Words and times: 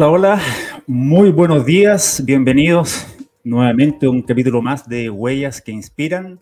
Hola, 0.00 0.08
hola, 0.08 0.40
muy 0.86 1.30
buenos 1.30 1.66
días, 1.66 2.22
bienvenidos 2.24 3.06
nuevamente 3.44 4.06
a 4.06 4.10
un 4.10 4.22
capítulo 4.22 4.62
más 4.62 4.88
de 4.88 5.10
Huellas 5.10 5.60
que 5.60 5.72
Inspiran. 5.72 6.40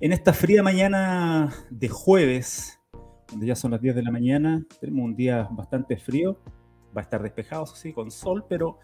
En 0.00 0.12
esta 0.12 0.32
fría 0.32 0.62
mañana 0.62 1.52
de 1.68 1.90
jueves, 1.90 2.80
donde 3.30 3.46
ya 3.46 3.56
son 3.56 3.72
las 3.72 3.82
10 3.82 3.96
de 3.96 4.02
la 4.04 4.10
mañana, 4.10 4.64
tenemos 4.80 5.04
un 5.04 5.14
día 5.14 5.46
bastante 5.50 5.98
frío, 5.98 6.38
va 6.96 7.02
a 7.02 7.04
estar 7.04 7.22
despejado, 7.22 7.66
sí, 7.66 7.92
con 7.92 8.10
sol, 8.10 8.46
pero 8.48 8.78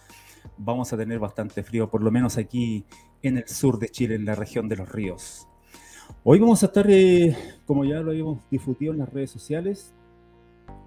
vamos 0.59 0.93
a 0.93 0.99
tener 0.99 1.19
bastante 1.19 1.63
frío, 1.63 1.89
por 1.89 2.03
lo 2.03 2.11
menos 2.11 2.37
aquí 2.37 2.85
en 3.23 3.39
el 3.39 3.49
sur 3.49 3.79
de 3.79 3.89
Chile, 3.89 4.17
en 4.17 4.27
la 4.27 4.35
región 4.35 4.69
de 4.69 4.77
los 4.77 4.93
ríos. 4.93 5.49
Hoy 6.25 6.39
vamos 6.41 6.63
a 6.63 6.67
estar, 6.67 6.85
eh, 6.91 7.35
como 7.65 7.87
ya 7.87 8.01
lo 8.01 8.11
habíamos 8.11 8.41
difundido 8.51 8.93
en 8.93 8.99
las 8.99 9.11
redes 9.11 9.31
sociales, 9.31 9.95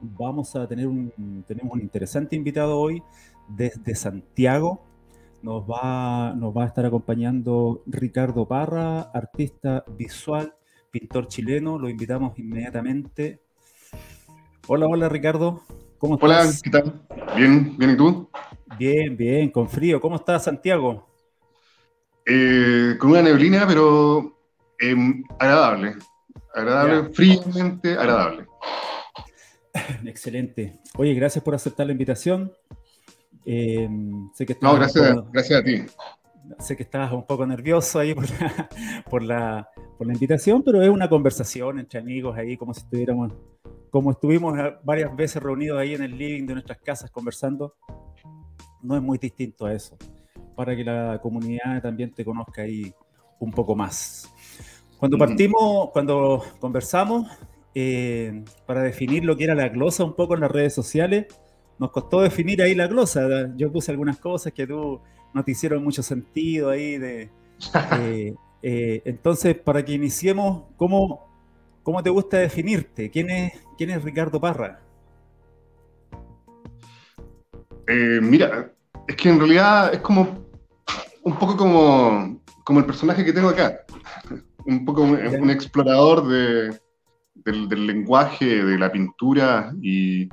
vamos 0.01 0.55
a 0.55 0.67
tener 0.67 0.87
un, 0.87 1.43
tenemos 1.47 1.73
un 1.73 1.81
interesante 1.81 2.35
invitado 2.35 2.77
hoy 2.79 3.01
desde 3.47 3.95
Santiago. 3.95 4.81
Nos 5.41 5.63
va, 5.63 6.33
nos 6.35 6.55
va 6.55 6.63
a 6.63 6.67
estar 6.67 6.85
acompañando 6.85 7.83
Ricardo 7.85 8.47
Parra, 8.47 9.01
artista 9.01 9.83
visual, 9.97 10.53
pintor 10.89 11.27
chileno. 11.27 11.77
Lo 11.77 11.89
invitamos 11.89 12.37
inmediatamente. 12.39 13.41
Hola, 14.67 14.87
hola 14.87 15.09
Ricardo. 15.09 15.61
¿Cómo 15.97 16.15
estás? 16.15 16.29
Hola, 16.29 16.53
¿qué 16.63 16.69
tal? 16.69 17.35
Bien, 17.35 17.77
bien, 17.77 17.91
¿y 17.91 17.97
tú? 17.97 18.29
Bien, 18.77 19.17
bien, 19.17 19.49
con 19.49 19.69
frío. 19.69 19.99
¿Cómo 19.99 20.15
estás, 20.15 20.45
Santiago? 20.45 21.07
Eh, 22.25 22.95
con 22.99 23.11
una 23.11 23.21
neblina, 23.21 23.65
pero 23.67 24.37
em, 24.79 25.23
agradable. 25.39 25.95
Agradable, 26.53 27.13
fríamente 27.13 27.93
agradable. 27.93 28.45
Excelente. 30.05 30.79
Oye, 30.97 31.13
gracias 31.13 31.43
por 31.43 31.55
aceptar 31.55 31.85
la 31.85 31.91
invitación. 31.91 32.51
Eh, 33.45 33.89
sé 34.33 34.45
que 34.45 34.57
no, 34.61 34.75
gracias, 34.75 35.15
gracias 35.31 35.59
a 35.59 35.63
ti. 35.63 35.83
Sé 36.59 36.75
que 36.75 36.83
estabas 36.83 37.11
un 37.13 37.25
poco 37.25 37.45
nervioso 37.45 37.99
ahí 37.99 38.13
por 39.09 39.23
la, 39.23 39.69
por, 39.97 40.07
la, 40.07 40.13
invitación, 40.13 40.61
pero 40.63 40.81
es 40.81 40.89
una 40.89 41.09
conversación 41.09 41.79
entre 41.79 41.99
amigos 41.99 42.37
ahí, 42.37 42.57
como 42.57 42.73
si 42.73 42.81
estuviéramos, 42.81 43.33
como 43.89 44.11
estuvimos 44.11 44.57
varias 44.83 45.15
veces 45.15 45.41
reunidos 45.41 45.79
ahí 45.79 45.93
en 45.93 46.03
el 46.03 46.17
living 46.17 46.45
de 46.45 46.53
nuestras 46.53 46.79
casas 46.79 47.11
conversando. 47.11 47.75
No 48.81 48.95
es 48.95 49.01
muy 49.01 49.17
distinto 49.17 49.65
a 49.65 49.73
eso, 49.73 49.97
para 50.55 50.75
que 50.75 50.83
la 50.83 51.19
comunidad 51.21 51.81
también 51.81 52.11
te 52.13 52.25
conozca 52.25 52.63
ahí 52.63 52.93
un 53.39 53.51
poco 53.51 53.75
más. 53.75 54.29
Cuando 54.99 55.17
partimos, 55.17 55.89
cuando 55.91 56.43
conversamos, 56.59 57.27
eh, 57.75 58.43
para 58.67 58.83
definir 58.83 59.25
lo 59.25 59.35
que 59.35 59.45
era 59.45 59.55
la 59.55 59.69
glosa 59.69 60.03
un 60.03 60.13
poco 60.13 60.35
en 60.35 60.41
las 60.41 60.51
redes 60.51 60.73
sociales. 60.73 61.25
Nos 61.79 61.91
costó 61.91 62.21
definir 62.21 62.61
ahí 62.61 62.75
la 62.75 62.87
glosa. 62.87 63.51
Yo 63.55 63.71
puse 63.71 63.91
algunas 63.91 64.19
cosas 64.19 64.53
que 64.53 64.67
tú 64.67 65.01
no 65.33 65.43
te 65.43 65.51
hicieron 65.51 65.83
mucho 65.83 66.03
sentido 66.03 66.69
ahí. 66.69 66.97
De, 66.97 67.29
eh, 67.99 68.35
eh, 68.61 69.01
entonces, 69.05 69.55
para 69.55 69.83
que 69.83 69.93
iniciemos, 69.93 70.65
¿cómo, 70.77 71.27
¿cómo 71.81 72.03
te 72.03 72.09
gusta 72.09 72.37
definirte? 72.37 73.09
¿Quién 73.09 73.29
es, 73.29 73.53
quién 73.77 73.89
es 73.89 74.03
Ricardo 74.03 74.39
Parra? 74.39 74.79
mira, 78.21 78.71
es 79.09 79.15
que 79.17 79.27
en 79.27 79.37
realidad 79.39 79.93
es 79.93 79.99
como 79.99 80.45
un 81.23 81.37
poco 81.37 81.57
como, 81.57 82.41
como 82.63 82.79
el 82.79 82.85
personaje 82.85 83.25
que 83.25 83.33
tengo 83.33 83.49
acá. 83.49 83.81
Un 84.65 84.85
poco 84.85 85.01
un 85.01 85.49
explorador 85.49 86.25
de, 86.25 86.79
del, 87.45 87.87
lenguaje, 87.87 88.63
de 88.63 88.77
la 88.77 88.91
pintura 88.91 89.73
y, 89.81 90.27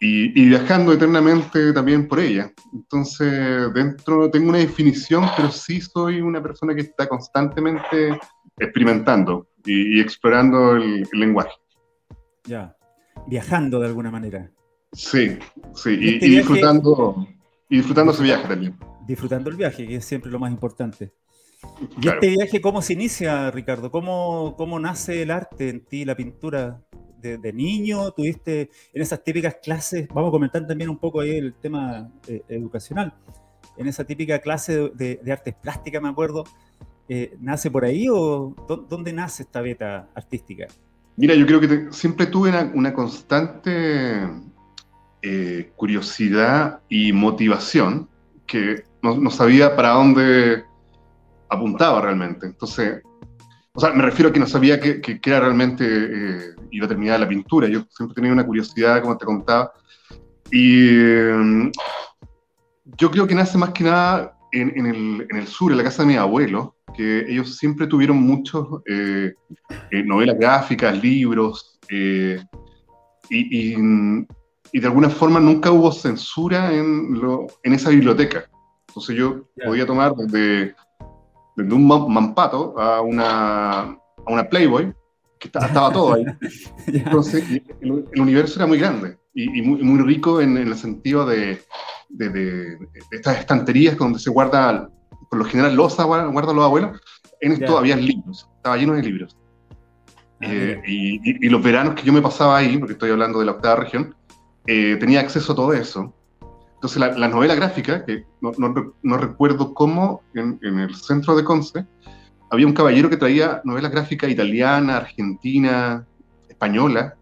y, 0.00 0.48
viajando 0.48 0.92
eternamente 0.92 1.72
también 1.72 2.06
por 2.06 2.20
ella. 2.20 2.52
Entonces, 2.72 3.72
dentro 3.74 4.30
tengo 4.30 4.50
una 4.50 4.58
definición, 4.58 5.24
pero 5.36 5.50
sí 5.50 5.80
soy 5.80 6.20
una 6.20 6.42
persona 6.42 6.74
que 6.74 6.82
está 6.82 7.08
constantemente 7.08 8.18
experimentando 8.58 9.48
y, 9.64 10.00
explorando 10.00 10.76
el, 10.76 11.06
lenguaje. 11.12 11.52
Ya, 12.44 12.76
viajando 13.26 13.80
de 13.80 13.86
alguna 13.86 14.10
manera. 14.10 14.50
Sí, 14.92 15.38
sí, 15.74 15.96
y, 16.00 16.14
este 16.14 16.26
disfrutando, 16.26 17.26
y 17.68 17.76
disfrutando 17.76 18.12
ese 18.12 18.22
viaje 18.22 18.48
también. 18.48 18.78
Disfrutando 19.06 19.50
el 19.50 19.56
viaje, 19.56 19.86
que 19.86 19.96
es 19.96 20.04
siempre 20.04 20.30
lo 20.30 20.38
más 20.38 20.50
importante. 20.50 21.12
¿Y 22.00 22.08
este 22.08 22.28
viaje 22.28 22.60
cómo 22.60 22.82
se 22.82 22.92
inicia, 22.92 23.50
Ricardo? 23.50 23.90
¿Cómo, 23.90 24.54
¿Cómo 24.56 24.78
nace 24.78 25.22
el 25.22 25.30
arte 25.30 25.68
en 25.68 25.84
ti, 25.84 26.04
la 26.04 26.16
pintura? 26.16 26.82
De, 27.18 27.52
niño, 27.52 28.12
tuviste 28.12 28.70
en 28.94 29.02
esas 29.02 29.24
típicas 29.24 29.56
clases, 29.60 30.06
vamos 30.14 30.28
a 30.28 30.30
comentar 30.30 30.64
también 30.64 30.88
un 30.88 30.98
poco 30.98 31.18
ahí 31.18 31.36
el 31.36 31.54
tema 31.54 32.08
eh, 32.28 32.40
educacional, 32.46 33.14
en 33.76 33.88
esa 33.88 34.04
típica 34.04 34.38
clase 34.38 34.90
de, 34.94 35.20
artes 35.32 35.52
plásticas, 35.54 36.00
me 36.00 36.08
acuerdo, 36.08 36.44
eh, 37.08 37.36
¿nace 37.40 37.68
por 37.68 37.84
ahí 37.84 38.06
o 38.08 38.54
dónde 38.88 39.12
nace 39.12 39.42
esta 39.42 39.60
beta 39.60 40.08
artística? 40.14 40.68
Mira, 41.16 41.34
yo 41.34 41.46
creo 41.46 41.60
que 41.60 41.88
siempre 41.90 42.26
tuve 42.26 42.50
una, 42.74 42.92
constante 42.92 44.28
eh, 45.22 45.72
curiosidad 45.74 46.80
y 46.88 47.12
motivación 47.12 48.08
que 48.46 48.84
no, 49.02 49.16
no, 49.16 49.30
sabía 49.30 49.74
para 49.74 49.90
dónde 49.90 50.64
apuntaba 51.48 52.00
realmente. 52.00 52.46
Entonces, 52.46 53.02
o 53.76 53.80
sea, 53.80 53.92
me 53.92 54.02
refiero 54.02 54.30
a 54.30 54.32
que 54.32 54.40
no 54.40 54.46
sabía 54.46 54.80
que, 54.80 55.00
que, 55.00 55.20
era 55.24 55.40
realmente, 55.40 55.84
eh, 55.86 56.54
iba 56.70 56.86
a 56.86 56.88
terminar 56.88 57.20
la 57.20 57.28
pintura. 57.28 57.68
Yo 57.68 57.84
siempre 57.90 58.14
tenía 58.14 58.32
una 58.32 58.46
curiosidad, 58.46 59.02
como 59.02 59.18
te 59.18 59.26
contaba. 59.26 59.72
Y 60.50 60.88
mm, 60.90 61.70
yo 62.96 63.10
creo 63.10 63.26
que 63.26 63.34
nace 63.34 63.58
más 63.58 63.70
que 63.70 63.84
nada 63.84 64.36
en, 64.52 64.86
el, 64.86 65.26
en, 65.28 65.36
el, 65.36 65.46
sur, 65.46 65.72
en 65.72 65.78
la 65.78 65.84
casa 65.84 66.02
de 66.02 66.08
mi 66.08 66.16
abuelo, 66.16 66.76
que 66.96 67.26
ellos 67.28 67.56
siempre 67.56 67.86
tuvieron 67.86 68.16
muchos 68.16 68.66
eh, 68.86 69.34
eh, 69.90 70.02
novelas 70.04 70.38
gráficas, 70.38 71.02
libros, 71.02 71.78
y, 71.90 72.34
y, 73.28 73.76
y, 74.72 74.80
de 74.80 74.86
alguna 74.86 75.10
forma 75.10 75.38
nunca 75.38 75.70
hubo 75.70 75.92
censura 75.92 76.72
en, 76.72 77.20
lo, 77.20 77.46
en 77.62 77.74
esa 77.74 77.90
biblioteca. 77.90 78.48
Entonces 78.88 79.16
yo 79.16 79.46
podía 79.62 79.84
tomar 79.84 80.14
desde 80.14 80.74
desde 81.56 81.74
un 81.74 81.86
mampato 81.86 82.78
a 82.78 83.00
una, 83.00 83.80
a 83.80 83.98
una 84.26 84.48
Playboy, 84.48 84.94
que 85.38 85.48
estaba 85.48 85.92
todo 85.92 86.14
ahí. 86.14 86.24
Entonces, 86.86 87.44
el, 87.80 88.04
universo 88.20 88.58
era 88.58 88.66
muy 88.66 88.78
grande 88.78 89.18
y, 89.34 89.62
muy, 89.62 89.82
muy, 89.82 90.02
rico 90.02 90.40
en, 90.40 90.56
el 90.56 90.76
sentido 90.76 91.26
de, 91.26 91.60
de, 92.08 92.28
de, 92.30 92.78
estas 93.10 93.38
estanterías 93.38 93.96
donde 93.96 94.18
se 94.18 94.30
guarda, 94.30 94.88
por 95.30 95.38
lo 95.38 95.44
general, 95.44 95.74
losa 95.74 96.04
guardan 96.04 96.56
los 96.56 96.64
abuelos. 96.64 97.00
En 97.40 97.52
esto 97.52 97.76
había 97.78 97.96
libros, 97.96 98.48
estaba 98.56 98.76
lleno 98.76 98.94
de 98.94 99.02
libros. 99.02 99.36
Ah, 100.40 100.48
eh, 100.48 100.82
y, 100.86 101.46
y, 101.46 101.48
los 101.48 101.62
veranos 101.62 101.94
que 101.94 102.02
yo 102.02 102.12
me 102.12 102.22
pasaba 102.22 102.58
ahí, 102.58 102.76
porque 102.76 102.92
estoy 102.92 103.10
hablando 103.10 103.38
de 103.38 103.46
la 103.46 103.52
octava 103.52 103.76
región, 103.76 104.14
eh, 104.66 104.96
tenía 104.98 105.20
acceso 105.20 105.52
a 105.52 105.56
todo 105.56 105.72
eso. 105.72 106.14
Entonces, 106.86 107.00
la, 107.00 107.18
la 107.18 107.26
novela 107.26 107.56
gráfica, 107.56 108.04
que 108.04 108.24
no, 108.40 109.18
recuerdo 109.18 109.74
cómo, 109.74 110.22
en, 110.34 110.60
el 110.62 110.94
centro 110.94 111.34
de 111.34 111.42
Conce, 111.42 111.84
había 112.48 112.64
un 112.64 112.74
caballero 112.74 113.10
que 113.10 113.16
traía 113.16 113.60
novelas 113.64 113.90
gráficas 113.90 114.30
italiana, 114.30 114.98
argentina, 114.98 116.06
española, 116.48 117.16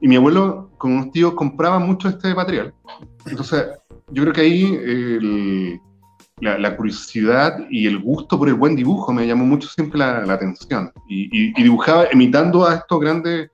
y 0.00 0.08
mi 0.08 0.16
abuelo 0.16 0.72
con 0.78 0.94
unos 0.94 1.12
tíos 1.12 1.34
compraba 1.34 1.78
mucho 1.78 2.08
este 2.08 2.34
material. 2.34 2.74
Entonces, 3.24 3.66
yo 4.10 4.24
creo 4.24 4.32
que 4.32 4.40
ahí 4.40 5.78
la, 6.40 6.76
curiosidad 6.76 7.64
y 7.70 7.86
el 7.86 8.00
gusto 8.00 8.36
por 8.36 8.48
el 8.48 8.54
buen 8.54 8.74
dibujo 8.74 9.12
me 9.12 9.28
llamó 9.28 9.44
mucho 9.44 9.68
siempre 9.68 10.00
la, 10.00 10.24
atención. 10.24 10.90
Y, 11.08 11.28
y, 11.30 11.62
dibujaba 11.62 12.06
imitando 12.12 12.66
a 12.66 12.74
estos 12.74 12.98
grandes 12.98 13.48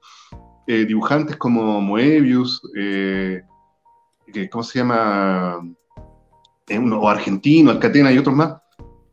eh, 0.67 0.87
dibujantes 0.87 1.37
como 1.37 1.83
Moebius, 1.83 2.63
eh, 2.79 3.43
¿cómo 4.51 4.63
se 4.63 4.79
llama? 4.79 5.61
o 6.77 7.09
argentino, 7.09 7.71
Alcatena 7.71 8.13
y 8.13 8.19
otros 8.19 8.37
más. 8.37 8.57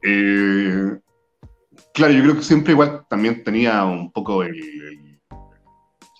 Eh, 0.01 0.97
claro, 1.93 2.13
yo 2.13 2.21
creo 2.23 2.35
que 2.35 2.43
siempre 2.43 2.73
igual 2.73 3.05
también 3.09 3.43
tenía 3.43 3.83
un 3.85 4.11
poco 4.11 4.43
el, 4.43 5.19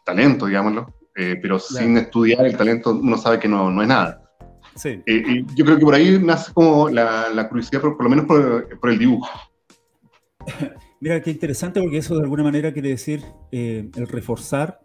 talento, 0.05 0.45
digámoslo, 0.45 0.93
eh, 1.15 1.37
pero 1.41 1.57
sin 1.57 1.97
estudiar 1.97 2.45
el 2.45 2.55
talento 2.55 2.91
uno 2.91 3.17
sabe 3.17 3.39
que 3.39 3.47
no, 3.47 3.71
no 3.71 3.81
es 3.81 3.87
nada. 3.87 4.21
Sí. 4.75 5.01
Eh, 5.05 5.43
yo 5.55 5.65
creo 5.65 5.77
que 5.77 5.85
por 5.85 5.95
ahí 5.95 6.19
nace 6.19 6.53
como 6.53 6.89
la, 6.89 7.29
la 7.29 7.49
curiosidad, 7.49 7.81
por, 7.81 8.03
lo 8.03 8.09
menos 8.09 8.25
por, 8.25 8.79
por, 8.79 8.89
el 8.89 8.99
dibujo. 8.99 9.29
Mira, 10.99 11.21
qué 11.21 11.31
interesante 11.31 11.81
porque 11.81 11.97
eso 11.97 12.15
de 12.15 12.21
alguna 12.21 12.43
manera 12.43 12.71
quiere 12.73 12.89
decir 12.89 13.23
el 13.51 14.07
reforzar 14.07 14.84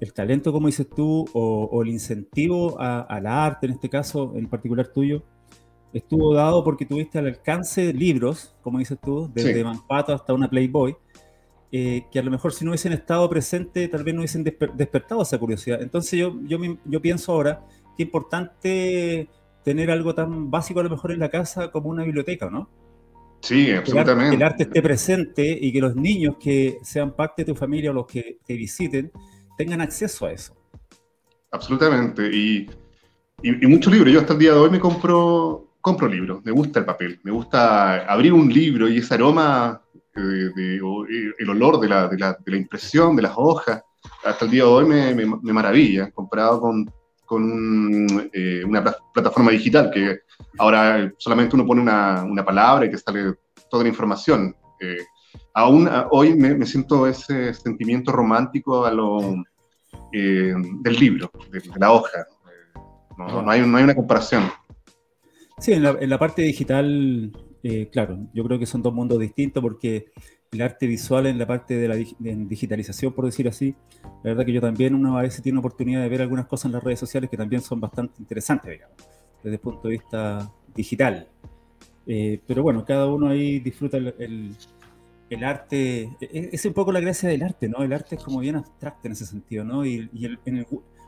el 0.00 0.12
talento, 0.12 0.52
como 0.52 0.66
dices 0.66 0.88
tú, 0.88 1.24
o, 1.32 1.82
el 1.82 1.88
incentivo 1.88 2.78
al 2.78 3.26
arte, 3.26 3.66
en 3.66 3.72
este 3.72 3.88
caso 3.88 4.32
en 4.36 4.46
particular 4.48 4.88
tuyo, 4.88 5.22
estuvo 5.92 6.34
dado 6.34 6.62
porque 6.62 6.84
tuviste 6.84 7.18
al 7.18 7.26
alcance 7.26 7.92
libros, 7.92 8.54
como 8.62 8.78
dices 8.78 8.98
tú, 9.02 9.30
desde 9.32 9.64
Manpato 9.64 10.12
hasta 10.12 10.34
una 10.34 10.48
Playboy, 10.48 10.96
eh, 11.72 12.04
que 12.12 12.18
a 12.18 12.22
lo 12.22 12.30
mejor 12.30 12.52
si 12.52 12.64
no 12.64 12.70
hubiesen 12.70 12.92
estado 12.92 13.28
presentes, 13.28 13.90
tal 13.90 14.04
vez 14.04 14.14
no 14.14 14.20
hubiesen 14.20 14.44
despertado 14.44 15.22
esa 15.22 15.38
curiosidad. 15.38 15.82
Entonces 15.82 16.18
yo, 16.18 16.36
yo, 16.44 16.58
yo 16.84 17.00
pienso 17.00 17.32
ahora 17.32 17.64
qué 17.96 18.04
importante 18.04 19.28
tener 19.64 19.90
algo 19.90 20.14
tan 20.14 20.50
básico 20.50 20.80
a 20.80 20.84
lo 20.84 20.90
mejor 20.90 21.12
en 21.12 21.18
la 21.18 21.28
casa 21.28 21.70
como 21.72 21.88
una 21.88 22.04
biblioteca, 22.04 22.48
¿no? 22.50 22.68
Sí, 23.40 23.70
absolutamente. 23.72 24.30
Que 24.30 24.36
el, 24.36 24.42
arte, 24.42 24.62
esté 24.64 24.82
presente 24.82 25.58
y 25.60 25.72
que 25.72 25.80
los 25.80 25.96
niños 25.96 26.36
que 26.38 26.78
sean 26.82 27.14
parte 27.14 27.42
de 27.42 27.52
tu 27.52 27.54
familia 27.54 27.90
o 27.90 27.94
los 27.94 28.06
que 28.06 28.38
te 28.46 28.54
visiten 28.54 29.10
tengan 29.56 29.80
acceso 29.80 30.26
a 30.26 30.32
eso. 30.32 30.54
Absolutamente. 31.50 32.28
Y, 32.32 32.70
y, 33.42 33.66
muchos 33.66 33.92
libros. 33.92 34.12
Yo 34.12 34.20
hasta 34.20 34.34
el 34.34 34.38
día 34.38 34.52
de 34.52 34.58
hoy 34.58 34.70
me 34.70 34.80
compro, 34.80 35.72
compro 35.80 36.08
libros. 36.08 36.44
Me 36.44 36.52
gusta 36.52 36.80
el 36.80 36.84
papel. 36.84 37.20
Me 37.22 37.30
gusta 37.30 38.06
abrir 38.06 38.32
un 38.32 38.52
libro 38.52 38.88
y 38.88 38.98
ese 38.98 39.14
aroma, 39.14 39.80
eh, 40.14 40.20
de, 40.20 40.80
el 41.38 41.50
olor 41.50 41.80
de 41.80 41.88
la, 41.88 42.08
de, 42.08 42.18
la, 42.18 42.32
de 42.32 42.50
la, 42.50 42.56
impresión, 42.56 43.16
de 43.16 43.22
las 43.22 43.32
hojas. 43.36 43.82
Hasta 44.24 44.44
el 44.44 44.50
día 44.50 44.62
de 44.62 44.68
hoy 44.68 44.84
me, 44.86 45.14
me, 45.14 45.52
maravilla. 45.52 46.10
Comparado 46.10 46.60
con, 46.60 46.90
con 47.24 48.30
eh, 48.32 48.62
una 48.64 48.84
plataforma 49.12 49.50
digital 49.50 49.90
que 49.92 50.20
ahora 50.58 51.12
solamente 51.18 51.56
uno 51.56 51.66
pone 51.66 51.80
una, 51.80 52.22
una 52.24 52.44
palabra 52.44 52.86
y 52.86 52.90
te 52.90 52.98
sale 52.98 53.34
toda 53.70 53.82
la 53.82 53.88
información. 53.88 54.54
Eh, 54.80 54.98
aún 55.54 55.88
hoy 56.10 56.34
me, 56.34 56.54
me, 56.54 56.66
siento 56.66 57.06
ese 57.06 57.54
sentimiento 57.54 58.12
romántico 58.12 58.84
a 58.84 58.92
lo, 58.92 59.34
eh, 60.12 60.54
del 60.80 60.94
libro, 60.94 61.30
de, 61.50 61.62
la 61.76 61.92
hoja. 61.92 62.26
No, 63.18 63.42
no, 63.42 63.50
hay, 63.50 63.66
no, 63.66 63.76
hay, 63.76 63.84
una 63.84 63.94
comparación. 63.94 64.44
Sí, 65.58 65.72
en 65.72 65.82
la, 65.82 65.96
en 65.98 66.10
la 66.10 66.18
parte 66.18 66.42
digital, 66.42 67.32
claro, 67.90 68.18
yo 68.32 68.44
creo 68.44 68.58
que 68.58 68.66
son 68.66 68.82
dos 68.82 68.92
mundos 68.92 69.18
distintos 69.18 69.62
porque 69.62 70.12
el 70.52 70.62
arte 70.62 70.86
visual 70.86 71.26
en 71.26 71.38
la 71.38 71.46
parte 71.46 71.76
de 71.76 71.88
la 71.88 71.96
digitalización, 71.96 73.12
por 73.12 73.24
decir 73.24 73.48
así, 73.48 73.74
la 74.22 74.30
verdad 74.30 74.44
que 74.44 74.52
yo 74.52 74.60
también 74.60 74.94
una 74.94 75.20
vez 75.20 75.40
tiene 75.42 75.58
oportunidad 75.58 76.02
de 76.02 76.08
ver 76.08 76.22
algunas 76.22 76.46
cosas 76.46 76.66
en 76.66 76.72
las 76.72 76.84
redes 76.84 77.00
sociales 77.00 77.30
que 77.30 77.36
también 77.36 77.62
son 77.62 77.80
bastante 77.80 78.14
interesantes, 78.18 78.70
digamos, 78.70 78.96
desde 79.42 79.54
el 79.54 79.60
punto 79.60 79.88
de 79.88 79.92
vista 79.92 80.50
digital. 80.74 81.28
Eh, 82.06 82.40
pero 82.46 82.62
bueno, 82.62 82.84
cada 82.84 83.06
uno 83.06 83.28
ahí 83.28 83.58
disfruta 83.58 83.96
el, 83.96 84.14
el, 84.18 84.56
arte, 85.44 86.02
e, 86.02 86.16
e, 86.20 86.50
es 86.52 86.64
un 86.64 86.72
poco 86.72 86.92
la 86.92 87.00
gracia 87.00 87.28
del 87.28 87.42
arte, 87.42 87.68
¿no? 87.68 87.82
El 87.82 87.92
arte 87.92 88.16
es 88.16 88.22
como 88.22 88.40
bien 88.40 88.56
abstracto 88.56 89.08
en 89.08 89.12
ese 89.12 89.26
sentido, 89.26 89.64
¿no? 89.64 89.84
Y, 89.84 90.08
y 90.12 90.38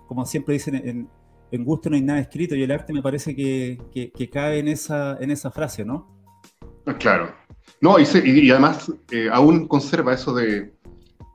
como 0.06 0.26
siempre 0.26 0.54
dicen, 0.54 0.74
en, 0.74 1.08
en, 1.50 1.64
gusto 1.64 1.90
no 1.90 1.96
hay 1.96 2.02
nada 2.02 2.20
escrito 2.20 2.54
y 2.54 2.62
el 2.62 2.70
arte 2.70 2.92
me 2.92 3.02
parece 3.02 3.34
que, 3.36 3.78
que, 3.92 4.10
que 4.10 4.30
cae 4.30 4.58
en 4.58 4.68
esa, 4.68 5.16
en 5.20 5.30
esa 5.30 5.50
frase, 5.50 5.84
¿no? 5.84 6.18
Claro, 6.98 7.34
no, 7.80 7.96
y, 7.98 8.50
además 8.50 8.92
eh, 9.10 9.28
aún 9.32 9.68
conserva 9.68 10.14
eso 10.14 10.34
de, 10.34 10.72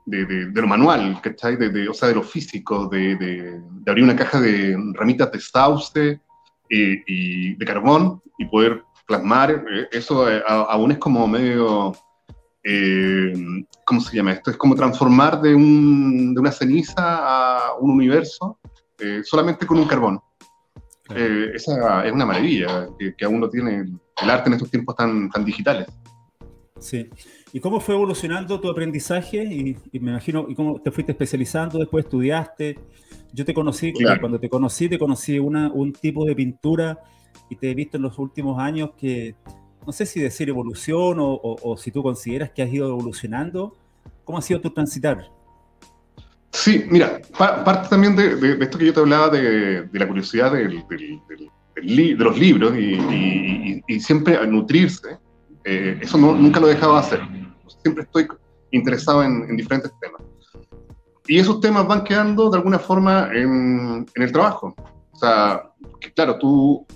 de, 0.04 0.50
lo 0.52 0.66
manual, 0.66 1.20
¿cachai? 1.22 1.56
O 1.88 1.94
sea, 1.94 2.08
de 2.08 2.14
lo 2.14 2.22
físico, 2.22 2.86
de, 2.88 3.60
abrir 3.86 4.04
una 4.04 4.16
caja 4.16 4.40
de 4.40 4.76
ramitas 4.94 5.32
de 5.32 5.40
sauce 5.40 6.20
eh, 6.68 7.02
y 7.06 7.54
de 7.54 7.64
carbón 7.64 8.20
y 8.38 8.46
poder 8.46 8.82
plasmar, 9.06 9.50
eh, 9.50 9.88
eso 9.92 10.26
aún 10.46 10.92
es 10.92 10.98
como 10.98 11.26
medio, 11.26 11.94
¿cómo 13.84 14.00
se 14.00 14.16
llama 14.16 14.32
esto? 14.32 14.50
Es 14.50 14.56
como 14.56 14.74
transformar 14.74 15.40
de, 15.40 15.54
un, 15.54 16.34
de 16.34 16.40
una 16.40 16.52
ceniza 16.52 16.94
a 16.96 17.74
un 17.78 17.90
universo 17.90 18.58
solamente 19.22 19.66
con 19.66 19.78
un 19.78 19.86
carbón. 19.86 20.20
esa 21.54 22.06
es 22.06 22.12
una 22.12 22.24
maravilla 22.24 22.88
que, 22.98 23.14
que 23.14 23.24
aún 23.24 23.40
no 23.40 23.50
tiene 23.50 23.84
el 24.22 24.30
arte 24.30 24.48
en 24.48 24.54
estos 24.54 24.70
tiempos 24.70 24.96
tan, 24.96 25.28
tan 25.30 25.44
digitales. 25.44 25.86
Sí. 26.78 27.08
¿Y 27.52 27.60
cómo 27.60 27.80
fue 27.80 27.94
evolucionando 27.94 28.60
tu 28.60 28.68
aprendizaje? 28.68 29.44
Y, 29.44 29.76
me 30.00 30.10
imagino, 30.10 30.46
¿y 30.48 30.54
cómo 30.54 30.80
te 30.80 30.90
fuiste 30.90 31.12
especializando? 31.12 31.78
Después 31.78 32.04
estudiaste. 32.04 32.78
Yo 33.32 33.44
te 33.44 33.54
conocí, 33.54 33.92
cuando 34.20 34.40
te 34.40 34.48
conocí, 34.48 34.88
te 34.88 34.98
conocí 34.98 35.38
una, 35.38 35.70
un 35.72 35.92
tipo 35.92 36.24
de 36.24 36.34
pintura 36.34 36.98
y 37.48 37.56
te 37.56 37.70
he 37.70 37.74
visto 37.74 37.96
en 37.96 38.02
los 38.02 38.18
últimos 38.18 38.58
años 38.58 38.90
que, 38.98 39.36
no 39.86 39.92
sé 39.92 40.06
si 40.06 40.20
decir 40.20 40.48
evolución 40.48 41.18
o, 41.20 41.76
si 41.78 41.90
tú 41.90 42.02
consideras 42.02 42.50
que 42.50 42.62
has 42.62 42.72
ido 42.72 42.88
evolucionando. 42.88 43.76
¿Cómo 44.24 44.38
ha 44.38 44.42
sido 44.42 44.60
tu 44.60 44.70
transitar? 44.70 45.30
Sí, 46.50 46.84
mira, 46.88 47.20
parte 47.36 47.88
también 47.88 48.14
de, 48.16 48.58
esto 48.60 48.78
que 48.78 48.86
yo 48.86 48.94
te 48.94 49.00
hablaba 49.00 49.28
de, 49.28 49.88
la 49.92 50.08
curiosidad 50.08 50.52
de 50.52 50.82
los 52.16 52.38
libros 52.38 52.76
y, 52.78 53.82
y 53.86 54.00
siempre 54.00 54.46
nutrirse 54.46 55.18
eh, 55.64 55.98
eso 56.02 56.18
nunca 56.18 56.60
lo 56.60 56.68
he 56.68 56.74
dejado 56.74 56.92
de 56.94 56.98
hacer. 57.00 57.20
Siempre 57.82 58.04
estoy 58.04 58.28
interesado 58.70 59.22
en, 59.24 59.56
diferentes 59.56 59.90
temas. 60.00 60.22
Y 61.26 61.38
esos 61.38 61.60
temas 61.60 61.86
van 61.86 62.04
quedando 62.04 62.50
de 62.50 62.58
alguna 62.58 62.78
forma 62.78 63.30
en, 63.32 64.06
el 64.14 64.32
trabajo. 64.32 64.74
O 65.12 65.16
sea, 65.16 65.70
que 66.00 66.12
claro, 66.12 66.38
tú 66.38 66.86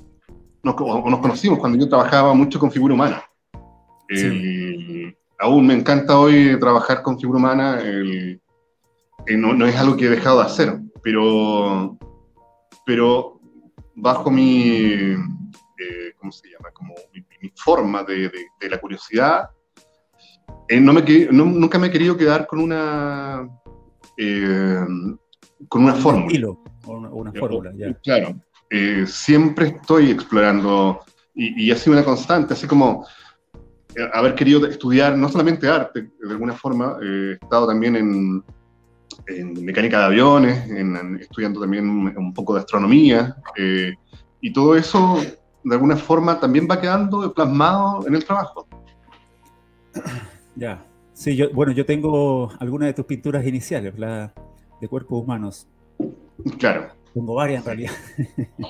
nos, 0.63 0.77
nos, 0.77 1.21
conocimos 1.21 1.59
cuando 1.59 1.79
yo 1.79 1.89
trabajaba 1.89 2.35
mucho 2.35 2.59
con 2.59 2.71
figura 2.71 2.95
humana. 2.95 3.23
aún 5.39 5.67
me 5.67 5.75
encanta 5.75 6.19
hoy 6.19 6.59
trabajar 6.59 7.03
con 7.03 7.19
figura 7.19 7.39
humana. 7.39 7.81
no, 9.29 9.55
no, 9.55 9.67
es 9.67 9.77
algo 9.77 9.97
que 9.97 10.07
he 10.07 10.11
dejado 10.11 10.41
de 10.41 10.47
hacer, 10.47 10.81
pero, 11.03 11.99
pero 12.85 13.39
bajo 13.95 14.31
mi, 14.31 15.17
eh, 15.79 16.13
¿cómo 16.19 16.33
se 16.33 16.49
llama? 16.51 16.71
Como 16.73 16.95
mi, 17.13 17.51
forma 17.55 18.03
de, 18.03 18.31
de, 18.61 18.69
la 18.69 18.81
curiosidad, 18.81 19.51
eh, 20.69 20.81
no 20.81 20.93
me, 20.93 21.03
nunca 21.31 21.79
me 21.79 21.89
he 21.89 21.91
querido 21.91 22.17
quedar 22.17 22.47
con 22.47 22.61
una, 22.61 23.49
eh, 24.17 24.85
con 25.69 25.85
una 25.85 25.95
fórmula. 25.95 26.49
o 26.49 26.93
una, 26.93 27.33
fórmula, 27.33 27.73
ya. 27.77 27.95
Claro, 27.95 28.41
siempre 29.07 29.69
estoy 29.69 30.11
explorando 30.11 31.01
y, 31.35 31.67
y, 31.67 31.71
ha 31.71 31.77
sido 31.77 31.95
una 31.95 32.05
constante, 32.05 32.55
así 32.55 32.67
como 32.67 33.07
haber 34.13 34.35
querido 34.35 34.67
estudiar 34.67 35.17
no 35.17 35.29
solamente 35.29 35.69
arte, 35.69 36.11
de 36.21 36.31
alguna 36.31 36.53
forma, 36.53 36.97
he 37.03 37.33
estado 37.33 37.67
también 37.67 37.97
en, 37.97 38.45
en 39.27 39.65
mecánica 39.65 39.99
de 40.01 40.05
aviones, 40.05 40.71
en, 40.71 41.19
estudiando 41.21 41.61
también 41.61 41.89
un 41.89 42.35
poco 42.35 42.55
de 42.55 42.61
astronomía, 42.61 43.37
y 44.41 44.53
todo 44.53 44.77
eso 44.77 45.21
de 45.65 45.75
alguna 45.75 45.97
forma 45.97 46.39
también 46.39 46.69
va 46.71 46.81
quedando 46.81 47.33
plasmado 47.33 48.07
en 48.07 48.15
el 48.15 48.25
trabajo. 48.25 48.67
Ya, 50.55 50.85
sí, 51.13 51.37
yo, 51.37 51.51
bueno, 51.53 51.73
yo 51.73 51.85
tengo 51.85 52.51
algunas 52.59 52.89
de 52.89 52.95
tus 52.95 53.05
pinturas 53.05 53.47
iniciales, 53.47 53.99
la 53.99 54.33
de 54.81 54.89
cuerpos 54.89 55.23
humanos. 55.23 55.67
Claro. 56.59 56.98
Tengo 57.15 57.35
varias 57.35 57.61
en 57.61 57.67
realidad. 57.67 57.93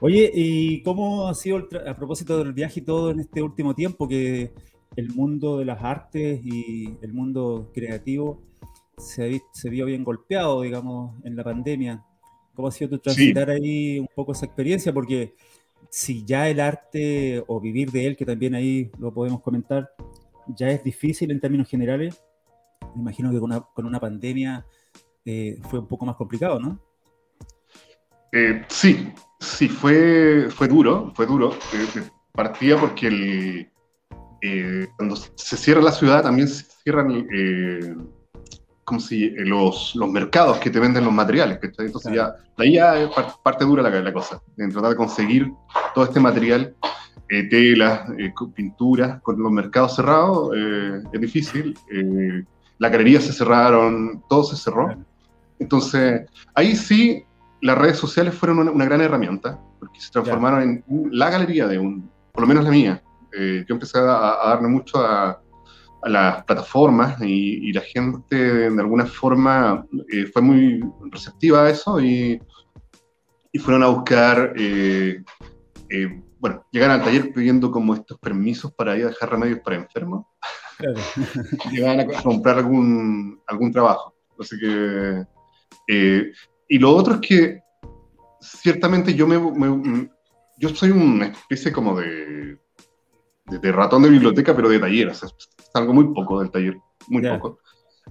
Oye, 0.00 0.30
¿y 0.34 0.82
cómo 0.82 1.28
ha 1.28 1.34
sido, 1.34 1.68
a 1.86 1.94
propósito 1.94 2.38
del 2.38 2.52
viaje 2.52 2.80
y 2.80 2.82
todo 2.82 3.12
en 3.12 3.20
este 3.20 3.40
último 3.40 3.74
tiempo, 3.74 4.08
que 4.08 4.52
el 4.96 5.10
mundo 5.14 5.58
de 5.58 5.64
las 5.64 5.82
artes 5.82 6.40
y 6.44 6.98
el 7.02 7.12
mundo 7.12 7.70
creativo 7.72 8.42
se, 8.98 9.40
se 9.52 9.70
vio 9.70 9.86
bien 9.86 10.02
golpeado, 10.02 10.62
digamos, 10.62 11.14
en 11.24 11.36
la 11.36 11.44
pandemia? 11.44 12.04
¿Cómo 12.54 12.68
ha 12.68 12.72
sido 12.72 12.90
tu 12.90 12.98
transitar 12.98 13.48
ahí 13.50 13.98
un 13.98 14.08
poco 14.14 14.32
esa 14.32 14.46
experiencia? 14.46 14.92
Porque 14.92 15.34
si 15.88 16.24
ya 16.24 16.48
el 16.48 16.60
arte 16.60 17.42
o 17.46 17.60
vivir 17.60 17.90
de 17.90 18.06
él, 18.06 18.16
que 18.16 18.26
también 18.26 18.54
ahí 18.54 18.90
lo 18.98 19.14
podemos 19.14 19.40
comentar, 19.40 19.90
ya 20.48 20.68
es 20.68 20.82
difícil 20.82 21.30
en 21.30 21.40
términos 21.40 21.68
generales, 21.68 22.22
me 22.94 23.02
imagino 23.02 23.30
que 23.30 23.38
con 23.38 23.86
una, 23.86 24.00
pandemia 24.00 24.66
eh, 25.24 25.58
fue 25.70 25.78
un 25.78 25.86
poco 25.86 26.04
más 26.04 26.16
complicado, 26.16 26.58
¿no? 26.58 26.80
Eh, 28.32 28.64
sí, 28.68 29.12
sí, 29.38 29.68
fue, 29.68 30.48
fue 30.50 30.68
duro, 30.68 31.12
fue 31.14 31.26
duro. 31.26 31.54
Eh, 31.74 32.02
partía 32.32 32.78
porque 32.78 33.06
el, 33.08 33.68
cuando 34.96 35.16
se 35.16 35.56
cierra 35.56 35.82
la 35.82 35.92
ciudad 35.92 36.22
también 36.22 36.48
se 36.48 36.64
cierran 36.82 37.26
como 38.84 39.00
si 39.00 39.24
eh, 39.24 39.44
los, 39.44 39.94
los, 39.94 40.10
mercados 40.10 40.58
que 40.58 40.70
te 40.70 40.80
venden 40.80 41.04
los 41.04 41.12
materiales, 41.12 41.58
Entonces 41.62 42.12
ya, 42.12 42.34
ahí 42.56 42.74
ya 42.74 42.98
es 42.98 43.10
parte 43.42 43.64
dura 43.64 43.82
la, 43.82 43.90
la, 43.90 44.12
cosa, 44.12 44.40
en 44.56 44.70
tratar 44.70 44.90
de 44.90 44.96
conseguir 44.96 45.52
todo 45.94 46.04
este 46.04 46.20
material, 46.20 46.74
eh, 47.28 47.44
telas, 47.48 48.08
eh, 48.18 48.32
pinturas, 48.54 49.20
con 49.22 49.40
los 49.40 49.52
mercados 49.52 49.96
cerrados, 49.96 50.54
es 50.56 51.20
difícil. 51.20 51.74
la 52.78 52.88
galería 52.88 53.20
se 53.20 53.32
cerraron, 53.32 54.22
todo 54.28 54.44
se 54.44 54.56
cerró. 54.56 54.94
Entonces, 55.58 56.28
ahí 56.54 56.74
sí, 56.74 57.24
las 57.62 57.78
redes 57.78 57.96
sociales 57.96 58.34
fueron 58.34 58.68
una, 58.68 58.84
gran 58.84 59.00
herramienta, 59.00 59.58
porque 59.78 60.00
se 60.00 60.10
transformaron 60.10 60.62
en 60.62 60.84
la 61.10 61.30
galería 61.30 61.66
de 61.66 61.78
un, 61.78 62.10
por 62.32 62.42
lo 62.42 62.48
menos 62.48 62.64
la 62.64 62.70
mía. 62.70 63.02
yo 63.32 63.74
empecé 63.74 63.98
a 63.98 64.38
darme 64.44 64.68
mucho 64.68 64.98
a 64.98 65.42
a 66.02 66.08
las 66.08 66.44
plataformas 66.44 67.20
y, 67.22 67.72
la 67.72 67.80
gente 67.80 68.36
de 68.36 68.80
alguna 68.80 69.06
forma 69.06 69.86
eh, 70.12 70.26
fue 70.26 70.42
muy 70.42 70.82
receptiva 71.10 71.64
a 71.64 71.70
eso 71.70 72.00
y, 72.00 72.40
y 73.52 73.58
fueron 73.58 73.84
a 73.84 73.88
buscar, 73.88 74.52
eh, 74.56 75.22
eh, 75.88 76.22
bueno, 76.38 76.66
llegaron 76.72 76.96
al 76.96 77.04
taller 77.04 77.32
pidiendo 77.32 77.70
como 77.70 77.94
estos 77.94 78.18
permisos 78.18 78.72
para 78.72 78.96
ir 78.96 79.04
a 79.04 79.08
dejar 79.08 79.30
remedios 79.30 79.60
para 79.60 79.76
enfermos. 79.76 80.26
Claro. 80.76 80.98
Llegaban 81.70 82.00
a 82.00 82.22
comprar 82.22 82.58
algún, 82.58 83.40
algún 83.46 83.70
trabajo. 83.70 84.14
Así 84.38 84.56
que, 84.58 85.24
y 86.72 86.78
lo 86.78 86.96
otro 86.96 87.16
es 87.16 87.20
que 87.20 87.62
ciertamente 88.40 89.12
yo 89.12 89.26
me, 89.26 90.08
yo 90.56 90.68
soy 90.70 90.90
una 90.90 91.26
especie 91.26 91.70
como 91.70 92.00
de, 92.00 92.56
de, 93.44 93.72
ratón 93.72 94.02
de 94.02 94.08
biblioteca, 94.08 94.56
pero 94.56 94.70
de 94.70 94.78
taller, 94.78 95.08
o 95.08 95.14
sea, 95.14 95.28
salgo 95.74 95.92
muy 95.92 96.14
poco 96.14 96.40
del 96.40 96.50
taller, 96.50 96.78
muy 97.08 97.28
poco. 97.28 97.58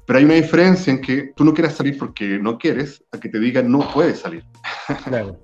Pero 0.06 0.20
hay 0.20 0.26
una 0.26 0.36
diferencia 0.36 0.94
en 0.94 1.02
que 1.02 1.34
tú 1.36 1.44
no 1.44 1.56
quieras 1.56 1.74
salir 1.74 1.98
porque 1.98 2.38
no 2.38 2.60
quieres, 2.60 3.04
a 3.12 3.20
que 3.20 3.30
te 3.30 3.40
digan 3.40 3.72
no 3.72 3.80
puedes 3.92 4.20
salir. 4.20 4.46
Claro. 5.06 5.40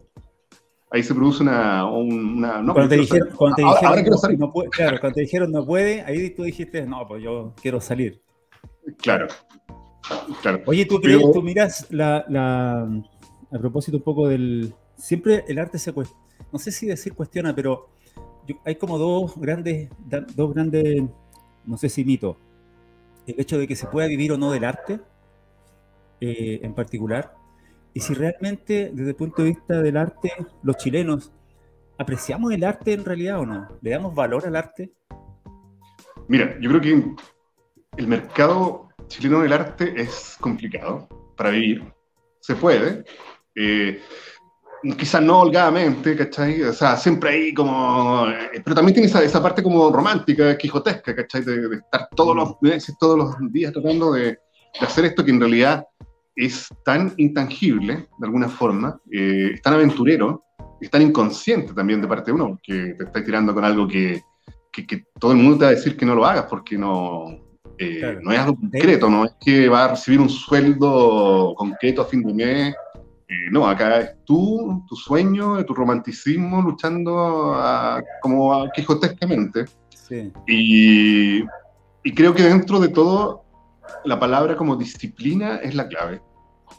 Ahí 0.92 1.02
se 1.02 1.16
produce 1.16 1.42
una... 1.42 1.90
una 1.90 2.62
no, 2.62 2.72
cuando, 2.76 2.90
te 2.90 2.98
dijeron, 2.98 3.30
cuando 3.36 3.56
te 3.56 3.64
dijeron, 3.64 3.86
ahora, 3.88 4.02
quiero 4.04 4.18
salir. 4.18 4.40
No 4.40 4.54
puede, 4.54 4.70
claro, 4.70 5.00
cuando 5.02 5.16
te 5.16 5.22
dijeron 5.22 5.52
no 5.52 5.66
puede, 5.66 6.02
ahí 6.04 6.30
tú 6.30 6.44
dijiste, 6.44 6.86
no, 6.86 7.08
pues 7.08 7.24
yo 7.24 7.56
quiero 7.60 7.82
salir. 7.82 8.22
Claro. 9.02 9.28
Claro. 10.42 10.62
Oye, 10.66 10.86
tú, 10.86 11.00
crees, 11.00 11.22
tú 11.32 11.42
miras 11.42 11.88
la, 11.90 12.26
la, 12.30 12.82
a 13.52 13.60
propósito 13.60 13.98
un 13.98 14.04
poco 14.04 14.28
del... 14.28 14.74
Siempre 14.96 15.44
el 15.48 15.60
arte 15.60 15.78
se 15.78 15.94
cuestiona, 15.94 16.24
no 16.52 16.60
sé 16.60 16.72
si 16.72 16.88
decir 16.88 17.14
cuestiona, 17.14 17.54
pero 17.56 17.90
hay 18.66 18.76
como 18.76 18.98
dos 18.98 19.38
grandes, 19.38 19.90
dos 20.36 20.54
grandes, 20.54 21.04
no 21.66 21.78
sé 21.78 21.90
si 21.90 22.04
mito 22.04 22.38
el 23.28 23.40
hecho 23.40 23.58
de 23.58 23.68
que 23.68 23.76
se 23.76 23.88
pueda 23.88 24.08
vivir 24.08 24.32
o 24.32 24.38
no 24.38 24.52
del 24.52 24.64
arte 24.64 25.02
eh, 26.22 26.62
en 26.64 26.74
particular, 26.74 27.36
y 27.94 28.00
si 28.00 28.14
realmente 28.14 28.90
desde 28.94 29.10
el 29.10 29.16
punto 29.16 29.44
de 29.44 29.50
vista 29.50 29.82
del 29.82 29.98
arte 29.98 30.32
los 30.64 30.78
chilenos 30.78 31.32
apreciamos 31.98 32.54
el 32.54 32.64
arte 32.64 32.94
en 32.94 33.04
realidad 33.04 33.40
o 33.40 33.46
no, 33.46 33.68
le 33.82 33.90
damos 33.92 34.16
valor 34.16 34.48
al 34.48 34.56
arte. 34.56 34.92
Mira, 36.28 36.58
yo 36.60 36.70
creo 36.70 36.82
que 36.82 37.16
el 37.98 38.08
mercado 38.08 38.87
chileno 39.08 39.42
del 39.42 39.54
arte 39.54 39.94
es 39.96 40.38
complicado 40.40 41.08
para 41.36 41.52
vivir, 41.52 41.84
se 42.40 42.56
puede. 42.56 43.04
Eh, 43.56 44.02
quizás 44.98 45.22
no 45.22 45.40
holgadamente, 45.40 46.16
¿cachai? 46.16 46.62
O 46.64 46.74
sea, 46.74 46.96
siempre 46.98 47.30
ahí 47.32 47.54
como... 47.54 48.28
Eh, 48.28 48.62
pero 48.64 48.76
también 48.76 48.94
tiene 48.94 49.08
esa, 49.08 49.24
esa 49.24 49.42
parte 49.42 49.64
como 49.64 49.92
romántica, 49.92 50.58
quijotesca, 50.58 51.16
¿cachai? 51.16 51.42
De, 51.42 51.76
estar 51.76 52.10
todos 52.16 52.36
los 52.36 52.56
meses, 52.62 52.96
todos 53.00 53.18
los 53.18 53.36
días 53.52 53.74
tratando 53.74 54.14
de, 54.14 54.24
de, 54.24 54.40
hacer 54.80 55.06
esto 55.06 55.26
que 55.26 55.32
en 55.32 55.40
realidad 55.40 55.86
es 56.36 56.70
tan 56.86 57.14
intangible, 57.18 58.08
de 58.18 58.26
alguna 58.26 58.48
forma, 58.48 59.00
eh, 59.12 59.52
es 59.56 59.62
tan 59.62 59.74
aventurero, 59.74 60.44
es 60.80 60.90
tan 60.92 61.02
inconsciente 61.02 61.74
también 61.74 62.02
de 62.02 62.08
parte 62.08 62.32
de 62.32 62.36
uno, 62.36 62.60
que 62.62 62.94
te 62.94 63.04
estás 63.06 63.24
tirando 63.24 63.54
con 63.54 63.66
algo 63.66 63.88
que, 63.88 64.22
que, 64.72 64.86
que, 64.86 65.06
todo 65.20 65.32
el 65.32 65.40
mundo 65.40 65.58
te 65.58 65.66
va 65.66 65.72
a 65.72 65.76
decir 65.76 65.98
que 65.98 66.06
no 66.06 66.14
lo 66.14 66.26
hagas 66.26 66.46
porque 66.48 66.78
no, 66.78 67.26
eh, 67.80 68.18
no 68.22 68.32
es 68.32 68.40
algo 68.40 68.56
concreto, 68.56 69.10
no 69.10 69.26
es 69.26 69.32
que 69.40 69.70
va 69.70 69.86
a 69.86 69.88
recibir 69.90 70.20
un 70.20 70.30
sueldo 70.30 71.54
concreto 71.56 72.02
a 72.02 72.06
fin 72.06 72.24
de 72.24 72.34
mes 72.34 72.76
eh, 73.30 73.52
no, 73.52 73.68
acá 73.68 74.00
es 74.00 74.16
tú, 74.24 74.86
tu 74.88 74.96
sueño, 74.96 75.64
tu 75.66 75.74
romanticismo, 75.74 76.62
luchando 76.62 77.60
como 78.22 78.70
quijotescamente. 78.72 79.66
Sí. 79.90 80.32
Y, 80.48 81.44
y, 82.04 82.16
creo 82.16 82.34
que 82.34 82.44
dentro 82.44 82.80
de 82.80 82.88
todo, 82.88 83.44
la 84.06 84.18
palabra 84.18 84.56
como 84.56 84.78
disciplina 84.78 85.58
es 85.58 85.76
la 85.76 85.90
clave. 85.90 86.22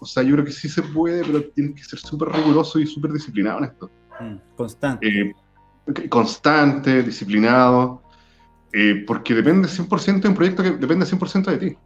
O 0.01 0.07
sea, 0.07 0.23
yo 0.23 0.33
creo 0.33 0.45
que 0.47 0.53
sí 0.53 0.71
se 0.71 0.83
puede, 0.83 1.23
pero 1.23 1.45
tienes 1.51 1.75
que 1.75 1.85
ser 1.85 1.99
súper 1.99 2.31
riguroso 2.31 2.79
y 2.79 2.87
súper 2.87 3.13
disciplinado 3.13 3.59
en 3.59 3.65
esto. 3.65 3.91
Mm, 4.19 4.57
constante. 4.57 5.07
Eh, 5.07 6.09
constante, 6.09 7.03
disciplinado, 7.03 8.03
eh, 8.73 9.05
porque 9.07 9.35
depende 9.35 9.69
100% 9.69 10.21
de 10.21 10.29
un 10.29 10.35
proyecto 10.35 10.63
que 10.63 10.73
depende 10.73 11.07
100% 11.07 11.51
de 11.51 11.59
ti. 11.59 11.77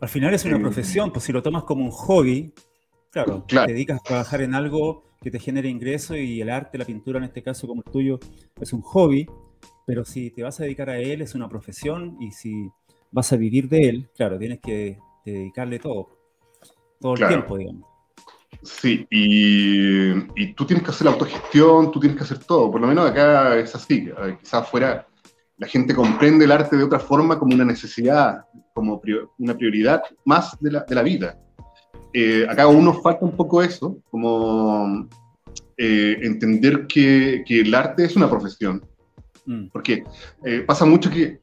Al 0.00 0.08
final 0.08 0.32
es 0.32 0.44
una 0.44 0.58
profesión, 0.58 1.12
pues 1.12 1.24
si 1.24 1.32
lo 1.32 1.42
tomas 1.42 1.64
como 1.64 1.84
un 1.84 1.90
hobby, 1.90 2.52
Claro, 3.10 3.44
te 3.48 3.72
dedicas 3.72 3.98
a 4.00 4.02
trabajar 4.04 4.40
en 4.40 4.54
algo 4.54 5.02
que 5.20 5.32
te 5.32 5.40
genere 5.40 5.68
ingreso 5.68 6.16
y 6.16 6.40
el 6.40 6.48
arte, 6.48 6.78
la 6.78 6.84
pintura 6.84 7.18
en 7.18 7.24
este 7.24 7.42
caso 7.42 7.66
como 7.66 7.82
el 7.84 7.92
tuyo, 7.92 8.20
es 8.60 8.72
un 8.72 8.82
hobby, 8.82 9.28
pero 9.84 10.04
si 10.04 10.30
te 10.30 10.44
vas 10.44 10.60
a 10.60 10.62
dedicar 10.62 10.88
a 10.90 10.98
él 10.98 11.20
es 11.20 11.34
una 11.34 11.48
profesión 11.48 12.16
y 12.20 12.30
si 12.30 12.70
vas 13.10 13.32
a 13.32 13.36
vivir 13.36 13.68
de 13.68 13.88
él, 13.88 14.08
claro, 14.16 14.38
tienes 14.38 14.60
que 14.60 14.98
dedicarle 15.24 15.80
todo, 15.80 16.08
todo 17.00 17.14
el 17.14 17.26
tiempo, 17.26 17.58
digamos. 17.58 17.90
Sí, 18.62 19.06
y, 19.10 20.10
y, 20.40 20.52
tú 20.54 20.66
tienes 20.66 20.84
que 20.84 20.90
hacer 20.90 21.06
la 21.06 21.12
autogestión, 21.12 21.90
tú 21.90 21.98
tienes 21.98 22.16
que 22.16 22.24
hacer 22.24 22.38
todo, 22.38 22.70
por 22.70 22.80
lo 22.80 22.86
menos 22.86 23.10
acá 23.10 23.56
es 23.56 23.74
así, 23.74 24.08
quizás 24.38 24.54
afuera 24.54 25.06
la 25.60 25.68
gente 25.68 25.94
comprende 25.94 26.44
el 26.44 26.52
arte 26.52 26.76
de 26.76 26.82
otra 26.82 26.98
forma 26.98 27.38
como 27.38 27.54
una 27.54 27.64
necesidad, 27.64 28.44
como 28.74 29.00
una 29.38 29.56
prioridad 29.56 30.02
más 30.24 30.58
de 30.60 30.72
la, 30.72 30.80
de 30.80 30.94
la 30.96 31.02
vida 31.02 31.38
eh, 32.12 32.46
acá 32.48 32.64
aún 32.64 32.84
nos 32.84 33.02
falta 33.02 33.24
un 33.24 33.36
poco 33.36 33.62
eso, 33.62 33.98
como 34.10 35.08
eh, 35.76 36.18
entender 36.22 36.86
que, 36.86 37.44
que, 37.46 37.60
el 37.60 37.74
arte 37.74 38.04
es 38.04 38.16
una 38.16 38.28
profesión. 38.28 38.84
Mm. 39.46 39.68
Porque 39.72 40.04
eh, 40.44 40.60
pasa 40.66 40.84
mucho 40.84 41.10
que 41.10 41.40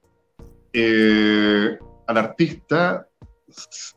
al 2.05 2.17
artista 2.17 3.07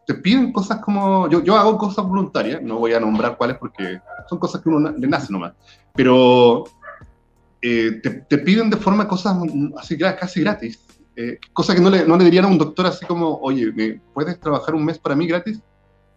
te 0.07 0.15
piden 0.15 0.53
cosas 0.53 0.81
como, 0.81 1.29
yo, 1.29 1.43
yo 1.43 1.57
hago 1.57 1.77
cosas 1.77 2.07
voluntarias, 2.07 2.63
no 2.63 2.79
voy 2.79 2.95
a 2.95 3.01
nombrar 3.01 3.37
cuáles 3.37 3.59
porque 3.59 4.01
son 4.29 4.39
cosas 4.39 4.63
que 4.63 4.69
uno 4.71 4.91
le 4.91 5.07
nace 5.07 5.31
nomás, 5.31 5.53
pero 5.95 6.65
te, 7.61 8.11
te, 8.29 8.39
piden 8.39 8.71
de 8.71 8.77
forma 8.77 9.07
cosas 9.07 9.37
así 9.79 9.99
casi 9.99 10.41
gratis, 10.41 10.81
cosas 11.53 11.77
que 11.77 11.83
no 11.83 11.91
le, 11.91 12.07
no 12.07 12.17
le 12.17 12.25
dirían 12.25 12.47
a 12.47 12.49
un 12.49 12.59
doctor 12.59 12.87
así 12.87 13.05
como, 13.05 13.39
oye, 13.43 13.73
¿me 13.73 14.01
puedes 14.15 14.41
trabajar 14.41 14.75
un 14.75 14.85
mes 14.85 14.99
para 14.99 15.15
mí 15.15 15.27
gratis? 15.27 15.61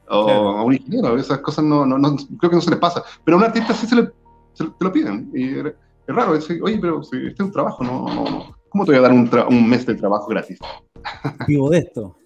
o 0.09 0.29
a 0.29 0.63
un 0.63 0.73
ingeniero, 0.73 1.17
esas 1.17 1.39
cosas 1.39 1.65
no, 1.65 1.85
no, 1.85 1.97
no, 1.97 2.15
creo 2.37 2.49
que 2.49 2.55
no 2.55 2.61
se 2.61 2.69
les 2.69 2.79
pasa, 2.79 3.03
pero 3.23 3.37
a 3.37 3.39
un 3.39 3.45
artista 3.45 3.73
sí 3.73 3.87
se, 3.87 3.95
le, 3.95 4.03
te 4.03 4.65
lo 4.79 4.91
piden, 4.91 5.31
y 5.33 5.59
es 5.59 5.73
raro, 6.07 6.33
decir, 6.33 6.61
oye, 6.61 6.77
pero 6.79 7.03
si 7.03 7.17
este 7.17 7.31
es 7.31 7.39
un 7.39 7.51
trabajo, 7.51 7.83
no, 7.83 8.13
no, 8.13 8.55
¿cómo 8.69 8.85
te 8.85 8.91
voy 8.91 8.99
a 8.99 9.01
dar 9.01 9.13
un, 9.13 9.29
un 9.49 9.69
mes 9.69 9.85
de 9.85 9.95
trabajo 9.95 10.27
gratis? 10.27 10.59
Vivo 11.47 11.69
de 11.69 11.79
esto. 11.79 12.17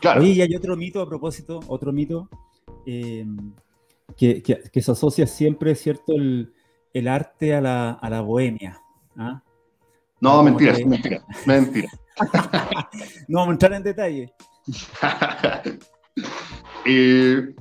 Claro. 0.00 0.20
Oye, 0.20 0.32
y 0.32 0.40
hay 0.42 0.54
otro 0.54 0.76
mito 0.76 1.00
a 1.00 1.08
propósito, 1.08 1.60
otro 1.68 1.92
mito, 1.92 2.28
eh, 2.84 3.26
que, 4.16 4.42
que, 4.42 4.60
que, 4.70 4.82
se 4.82 4.92
asocia 4.92 5.26
siempre, 5.26 5.74
¿cierto?, 5.74 6.12
el, 6.12 6.52
el 6.96 7.08
arte 7.08 7.54
a 7.54 7.60
la, 7.60 7.90
a 7.90 8.08
la 8.08 8.22
bohemia. 8.22 8.80
¿ah? 9.18 9.42
No, 10.18 10.42
mentira, 10.42 10.74
que... 10.74 10.86
mentira, 10.86 11.22
mentira. 11.44 11.88
no 13.28 13.40
vamos 13.40 13.48
a 13.48 13.52
entrar 13.52 13.72
en 13.74 13.82
detalle. 13.82 14.32
Eh, 16.88 17.52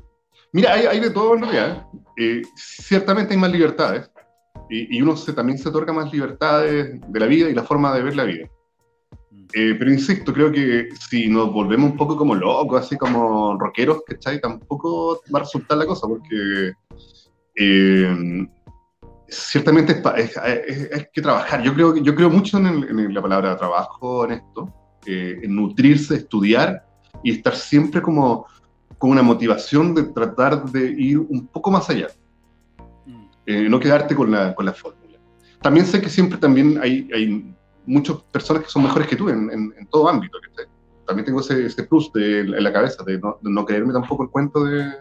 mira, 0.54 0.74
hay, 0.74 1.00
de 1.00 1.10
todo 1.10 1.34
en 1.34 1.42
realidad. 1.42 1.88
Eh, 2.16 2.44
ciertamente 2.56 3.34
hay 3.34 3.40
más 3.40 3.52
libertades 3.52 4.08
y, 4.70 5.02
uno 5.02 5.18
se, 5.18 5.34
también 5.34 5.58
se 5.58 5.70
otorga 5.70 5.92
más 5.92 6.14
libertades 6.14 7.02
de 7.02 7.20
la 7.20 7.26
vida 7.26 7.50
y 7.50 7.56
la 7.56 7.64
forma 7.64 7.92
de 7.96 8.04
ver 8.04 8.16
la 8.16 8.26
vida. 8.26 8.48
Mm. 9.32 9.46
Eh, 9.52 9.76
pero 9.80 9.92
insisto, 9.92 10.32
creo 10.32 10.52
que 10.52 10.90
si 11.10 11.28
nos 11.28 11.52
volvemos 11.52 11.90
un 11.90 11.98
poco 11.98 12.16
como 12.16 12.36
locos, 12.36 12.86
así 12.86 12.96
como 12.98 13.58
rockeros, 13.58 14.04
¿cachai? 14.06 14.40
Tampoco 14.40 15.22
va 15.34 15.40
a 15.40 15.44
resultar 15.44 15.80
la 15.80 15.88
cosa, 15.88 16.08
porque 16.08 16.74
ciertamente 19.28 20.02
es, 20.18 21.08
que 21.14 21.22
trabajar. 21.22 21.62
Yo 21.64 21.74
creo, 21.74 21.96
yo 21.98 22.16
creo 22.16 22.30
mucho 22.30 22.58
en, 22.58 22.66
en 22.66 23.14
la 23.14 23.22
palabra 23.22 23.58
trabajo, 23.58 24.26
en 24.26 24.32
esto, 24.34 24.74
en 25.06 25.56
nutrirse, 25.56 26.16
estudiar 26.16 26.86
y 27.24 27.32
estar 27.32 27.56
siempre 27.56 28.02
como 28.02 28.46
con 28.98 29.12
una 29.12 29.22
motivación 29.22 29.94
de 29.94 30.04
tratar 30.04 30.66
de 30.72 30.92
ir 30.92 31.20
un 31.20 31.48
poco 31.48 31.72
más 31.72 31.90
allá, 31.90 32.08
mm. 33.06 33.26
eh, 33.46 33.70
no 33.70 33.80
quedarte 33.80 34.16
con 34.16 34.32
la, 34.32 34.56
con 34.56 34.66
la 34.66 34.74
fórmula. 34.74 35.20
También 35.62 35.86
sé 35.86 36.02
que 36.02 36.10
siempre 36.10 36.38
también 36.38 36.80
hay, 36.82 37.10
hay 37.14 37.54
muchas 37.86 38.18
personas 38.32 38.64
que 38.64 38.70
son 38.70 38.84
mejores 38.84 39.08
que 39.08 39.16
tú 39.16 39.30
en, 39.30 39.50
en, 39.52 39.88
todo 39.88 40.10
ámbito. 40.10 40.38
También 41.06 41.26
tengo 41.26 41.40
ese, 41.42 41.66
ese 41.66 41.84
plus 41.84 42.12
de, 42.14 42.42
en 42.42 42.64
la 42.64 42.72
cabeza, 42.72 43.04
de 43.04 43.20
no, 43.20 43.38
de 43.42 43.52
no, 43.52 43.66
creerme 43.66 43.94
tampoco 43.94 44.24
el 44.24 44.30
cuento 44.30 44.64
de, 44.64 44.92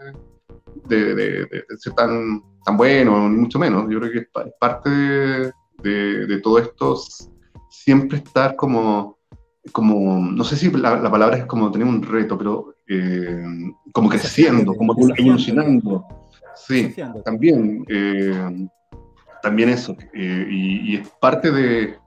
de, 0.87 1.15
de, 1.15 1.47
ser 1.77 1.93
tan, 1.93 2.41
tan 2.63 2.77
bueno, 2.77 3.29
ni 3.29 3.37
mucho 3.37 3.59
menos. 3.59 3.85
Yo 3.89 3.99
creo 3.99 4.11
que 4.11 4.19
es 4.19 4.53
parte 4.59 4.89
de, 4.89 6.41
todo 6.41 6.59
esto 6.59 6.97
siempre 7.69 8.17
estar 8.17 8.55
como, 8.55 9.17
como, 9.71 10.19
no 10.19 10.43
sé 10.43 10.55
si 10.55 10.71
la, 10.71 10.97
la 10.97 11.11
palabra 11.11 11.37
es 11.37 11.45
como 11.45 11.71
tener 11.71 11.87
un 11.87 12.01
reto, 12.01 12.37
pero 12.37 12.75
eh, 12.87 13.43
como 13.91 14.09
creciendo, 14.09 14.73
como 14.75 14.95
evolucionando. 15.17 16.05
Sí, 16.55 16.95
también, 17.23 17.85
eh, 17.89 18.67
también 19.41 19.69
eso. 19.69 19.95
Eh, 20.13 20.47
y, 20.49 20.95
es 20.97 21.09
parte 21.19 21.51
de, 21.51 21.97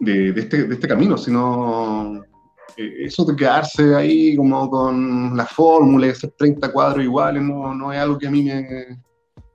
de, 0.00 0.28
este, 0.36 0.64
de 0.64 0.74
este 0.74 0.88
camino, 0.88 1.16
sino 1.16 2.22
eso 2.76 3.24
de 3.24 3.36
quedarse 3.36 3.94
ahí 3.94 4.36
como 4.36 4.68
con 4.70 5.36
la 5.36 5.46
fórmula, 5.46 6.08
hacer 6.08 6.32
30 6.36 6.72
cuadros 6.72 7.04
iguales, 7.04 7.42
no, 7.42 7.74
no 7.74 7.92
es 7.92 7.98
algo 7.98 8.18
que 8.18 8.26
a 8.26 8.30
mí 8.30 8.42
me, 8.42 9.00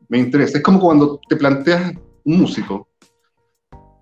me 0.09 0.17
interesa. 0.19 0.57
Es 0.57 0.63
como 0.63 0.79
cuando 0.79 1.19
te 1.27 1.35
planteas 1.35 1.93
un 2.23 2.41
músico 2.41 2.87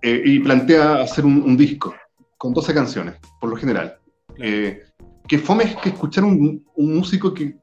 y 0.02 0.40
plantea 0.40 1.02
hacer 1.02 1.26
un, 1.26 1.42
un, 1.42 1.58
disco 1.58 1.94
con 2.38 2.54
12 2.54 2.74
canciones, 2.74 3.16
por 3.40 3.50
lo 3.50 3.58
general 3.58 3.98
que 5.30 5.38
fome 5.38 5.64
es 5.64 5.76
que 5.78 5.90
escuchar 5.90 6.24
un, 6.24 6.66
un 6.76 6.96
músico 6.96 7.32
que 7.32 7.56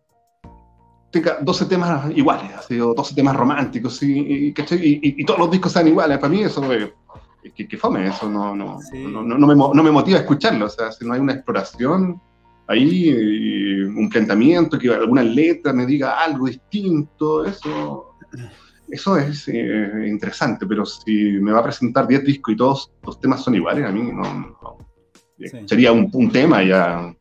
tenga 1.10 1.38
12 1.42 1.64
temas 1.66 2.16
iguales, 2.16 2.52
así, 2.54 2.80
o 2.80 2.94
12 2.94 3.14
temas 3.14 3.36
románticos, 3.36 4.00
y, 4.04 4.54
y, 4.56 5.24
todos 5.24 5.40
los 5.40 5.50
discos 5.50 5.72
sean 5.72 5.88
iguales. 5.88 6.18
Para 6.18 6.32
mí 6.32 6.42
eso 6.42 6.72
es 6.72 6.88
que, 7.54 7.76
fome, 7.76 8.06
eso 8.06 8.28
no, 8.28 8.54
no, 8.54 8.78
no, 8.92 9.22
no, 9.22 9.46
me, 9.46 9.54
no, 9.54 9.82
me, 9.82 9.90
motiva 9.90 10.18
a 10.18 10.20
escucharlo. 10.22 10.66
O 10.66 10.68
sea, 10.68 10.92
si 10.92 11.04
no 11.04 11.14
hay 11.14 11.20
una 11.20 11.34
exploración 11.34 12.20
ahí, 12.66 13.82
un 13.84 14.08
planteamiento, 14.08 14.78
que 14.78 14.92
alguna 14.92 15.22
letra 15.22 15.72
me 15.72 15.86
diga 15.86 16.18
algo 16.22 16.46
distinto, 16.46 17.44
eso, 17.44 18.16
eso 18.88 19.16
es 19.18 19.48
eh, 19.48 20.06
interesante. 20.06 20.66
Pero 20.66 20.84
si 20.84 21.12
me 21.40 21.52
va 21.52 21.60
a 21.60 21.64
presentar 21.64 22.06
10 22.06 22.24
discos 22.24 22.54
y 22.54 22.56
todos 22.56 22.92
los 23.04 23.20
temas 23.20 23.42
son 23.42 23.54
iguales, 23.54 23.84
a 23.84 23.92
mí 23.92 24.10
no. 24.12 24.78
Sería 25.66 25.92
un, 25.92 26.08
un, 26.12 26.30
tema 26.30 26.64
ya. 26.64 27.14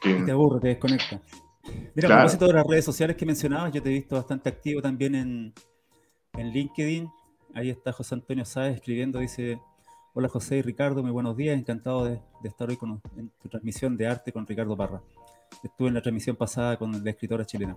Que... 0.00 0.14
Te 0.14 0.32
aburre, 0.32 0.60
te 0.60 0.68
desconecta. 0.68 1.20
Mira, 1.94 2.08
a 2.08 2.18
propósito 2.18 2.46
de 2.46 2.52
las 2.54 2.66
redes 2.66 2.84
sociales 2.84 3.16
que 3.16 3.26
mencionabas, 3.26 3.72
yo 3.72 3.82
te 3.82 3.90
he 3.90 3.92
visto 3.92 4.16
bastante 4.16 4.48
activo 4.48 4.82
también 4.82 5.14
en, 5.14 5.54
en 6.36 6.50
LinkedIn. 6.50 7.08
Ahí 7.54 7.70
está 7.70 7.92
José 7.92 8.14
Antonio 8.14 8.44
Sáez 8.44 8.76
escribiendo, 8.76 9.18
dice, 9.18 9.60
hola 10.14 10.28
José 10.28 10.58
y 10.58 10.62
Ricardo, 10.62 11.02
muy 11.02 11.10
buenos 11.10 11.36
días, 11.36 11.58
encantado 11.58 12.04
de, 12.04 12.20
estar 12.44 12.68
hoy 12.68 12.76
con, 12.76 13.00
en 13.16 13.30
tu 13.42 13.48
transmisión 13.48 13.96
de 13.96 14.06
arte 14.06 14.32
con 14.32 14.46
Ricardo 14.46 14.76
Parra. 14.76 15.02
Estuve 15.64 15.88
en 15.88 15.94
la 15.94 16.02
transmisión 16.02 16.36
pasada 16.36 16.76
con 16.76 17.04
la 17.04 17.10
escritora 17.10 17.44
chilena, 17.44 17.76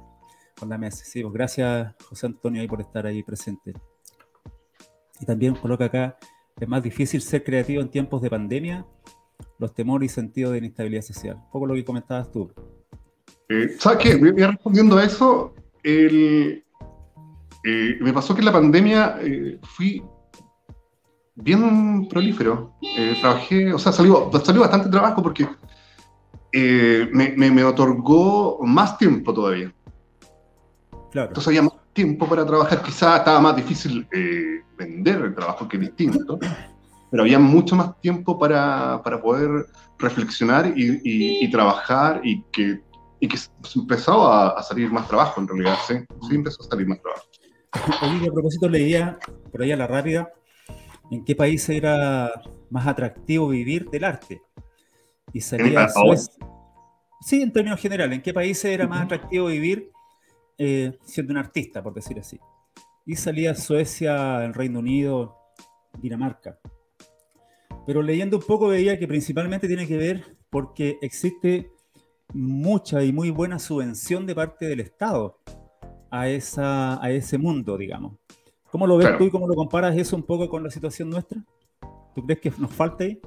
con 0.59 0.69
la 0.69 0.77
mesa. 0.77 1.03
Sí, 1.05 1.21
pues 1.21 1.33
gracias 1.33 1.95
José 2.07 2.27
Antonio 2.27 2.61
ahí 2.61 2.67
por 2.67 2.81
estar 2.81 3.05
ahí 3.07 3.23
presente. 3.23 3.73
Y 5.19 5.25
también 5.25 5.55
coloca 5.55 5.85
acá, 5.85 6.17
es 6.59 6.67
más 6.67 6.83
difícil 6.83 7.21
ser 7.21 7.43
creativo 7.43 7.81
en 7.81 7.89
tiempos 7.89 8.21
de 8.21 8.29
pandemia, 8.29 8.85
los 9.57 9.73
temores 9.73 10.11
y 10.11 10.13
sentido 10.13 10.51
de 10.51 10.59
inestabilidad 10.59 11.01
social. 11.01 11.37
Un 11.37 11.49
poco 11.49 11.65
lo 11.65 11.73
que 11.73 11.83
comentabas 11.83 12.31
tú. 12.31 12.51
Eh. 13.49 13.75
Voy 14.19 14.31
respondiendo 14.31 14.97
a 14.97 15.03
eso. 15.03 15.55
El, 15.81 16.63
eh, 17.63 17.97
me 18.01 18.11
pasó 18.11 18.33
que 18.33 18.41
en 18.41 18.45
la 18.45 18.51
pandemia 18.51 19.17
eh, 19.21 19.59
fui 19.63 20.03
bien 21.35 22.07
prolífero. 22.09 22.73
Eh, 22.81 23.17
trabajé, 23.21 23.73
o 23.73 23.79
sea, 23.79 23.91
salió, 23.91 24.29
salió 24.43 24.61
bastante 24.61 24.89
trabajo 24.89 25.23
porque 25.23 25.47
me, 26.53 27.31
me, 27.35 27.63
otorgó 27.63 28.59
más 28.63 28.97
tiempo 28.97 29.33
todavía. 29.33 29.73
Claro. 31.11 31.29
Entonces 31.29 31.47
había 31.47 31.63
más 31.63 31.73
tiempo 31.93 32.27
para 32.27 32.45
trabajar. 32.45 32.83
Quizás 32.83 33.19
estaba 33.19 33.39
más 33.39 33.55
difícil 33.55 34.07
vender 34.77 35.21
el 35.21 35.33
trabajo 35.33 35.67
que 35.67 35.77
distinto, 35.77 36.37
pero 37.09 37.23
había 37.23 37.39
mucho 37.39 37.75
más 37.75 37.99
tiempo 38.01 38.37
para, 38.37 39.01
para 39.03 39.21
poder 39.21 39.67
reflexionar 39.99 40.73
y, 40.75 40.99
y, 41.03 41.45
y, 41.45 41.51
trabajar 41.51 42.19
y 42.23 42.43
que, 42.51 42.81
y 43.19 43.27
que 43.27 43.37
empezó 43.75 44.27
a, 44.27 44.49
a, 44.49 44.63
salir 44.63 44.91
más 44.91 45.07
trabajo 45.07 45.39
en 45.39 45.47
realidad. 45.47 45.77
Sí, 45.87 45.95
sí 46.27 46.35
empezó 46.35 46.63
a 46.63 46.65
salir 46.65 46.87
más 46.87 47.01
trabajo. 47.01 47.23
Oye, 48.01 48.27
a 48.27 48.31
propósito 48.31 48.69
leía 48.69 49.17
por 49.51 49.61
ahí 49.61 49.71
a 49.71 49.77
la 49.77 49.87
rápida, 49.87 50.31
¿en 51.11 51.23
qué 51.23 51.35
país 51.35 51.67
era 51.69 52.31
más 52.69 52.87
atractivo 52.87 53.49
vivir 53.49 53.89
del 53.89 54.03
arte? 54.03 54.41
Y 55.31 55.41
salía 55.41 55.89
Suecia. 55.89 56.33
Sí, 57.21 57.41
en 57.41 57.51
términos 57.51 57.79
generales, 57.79 58.15
¿en 58.17 58.21
qué 58.21 58.33
país 58.33 58.63
era 58.65 58.87
más 58.87 59.03
atractivo 59.03 59.47
vivir 59.47 59.91
eh, 60.57 60.97
siendo 61.05 61.31
un 61.31 61.37
artista, 61.37 61.81
por 61.81 61.93
decir 61.93 62.19
así? 62.19 62.39
Y 63.05 63.15
salía 63.15 63.55
Suecia, 63.55 64.43
el 64.43 64.53
Reino 64.53 64.79
Unido, 64.79 65.37
Dinamarca. 65.99 66.59
Pero 67.85 68.01
leyendo 68.01 68.37
un 68.37 68.43
poco 68.43 68.67
veía 68.67 68.99
que 68.99 69.07
principalmente 69.07 69.67
tiene 69.67 69.87
que 69.87 69.97
ver 69.97 70.37
porque 70.49 70.97
existe 71.01 71.71
mucha 72.33 73.03
y 73.03 73.11
muy 73.11 73.29
buena 73.29 73.59
subvención 73.59 74.25
de 74.25 74.35
parte 74.35 74.65
del 74.67 74.79
Estado 74.79 75.39
a, 76.13 76.29
esa, 76.29 77.03
a 77.03 77.09
ese 77.09 77.39
mundo, 77.39 77.75
digamos. 77.75 78.13
¿Cómo 78.69 78.85
lo 78.85 78.97
ves 78.97 79.17
tú 79.17 79.25
y 79.25 79.31
cómo 79.31 79.47
lo 79.47 79.55
comparas 79.55 79.97
eso 79.97 80.15
un 80.15 80.23
poco 80.23 80.47
con 80.47 80.63
la 80.63 80.69
situación 80.69 81.09
nuestra? 81.09 81.41
¿Tú 82.13 82.23
crees 82.23 82.39
que 82.39 82.53
nos 82.57 82.71
falta 82.71 83.03
ahí? 83.03 83.19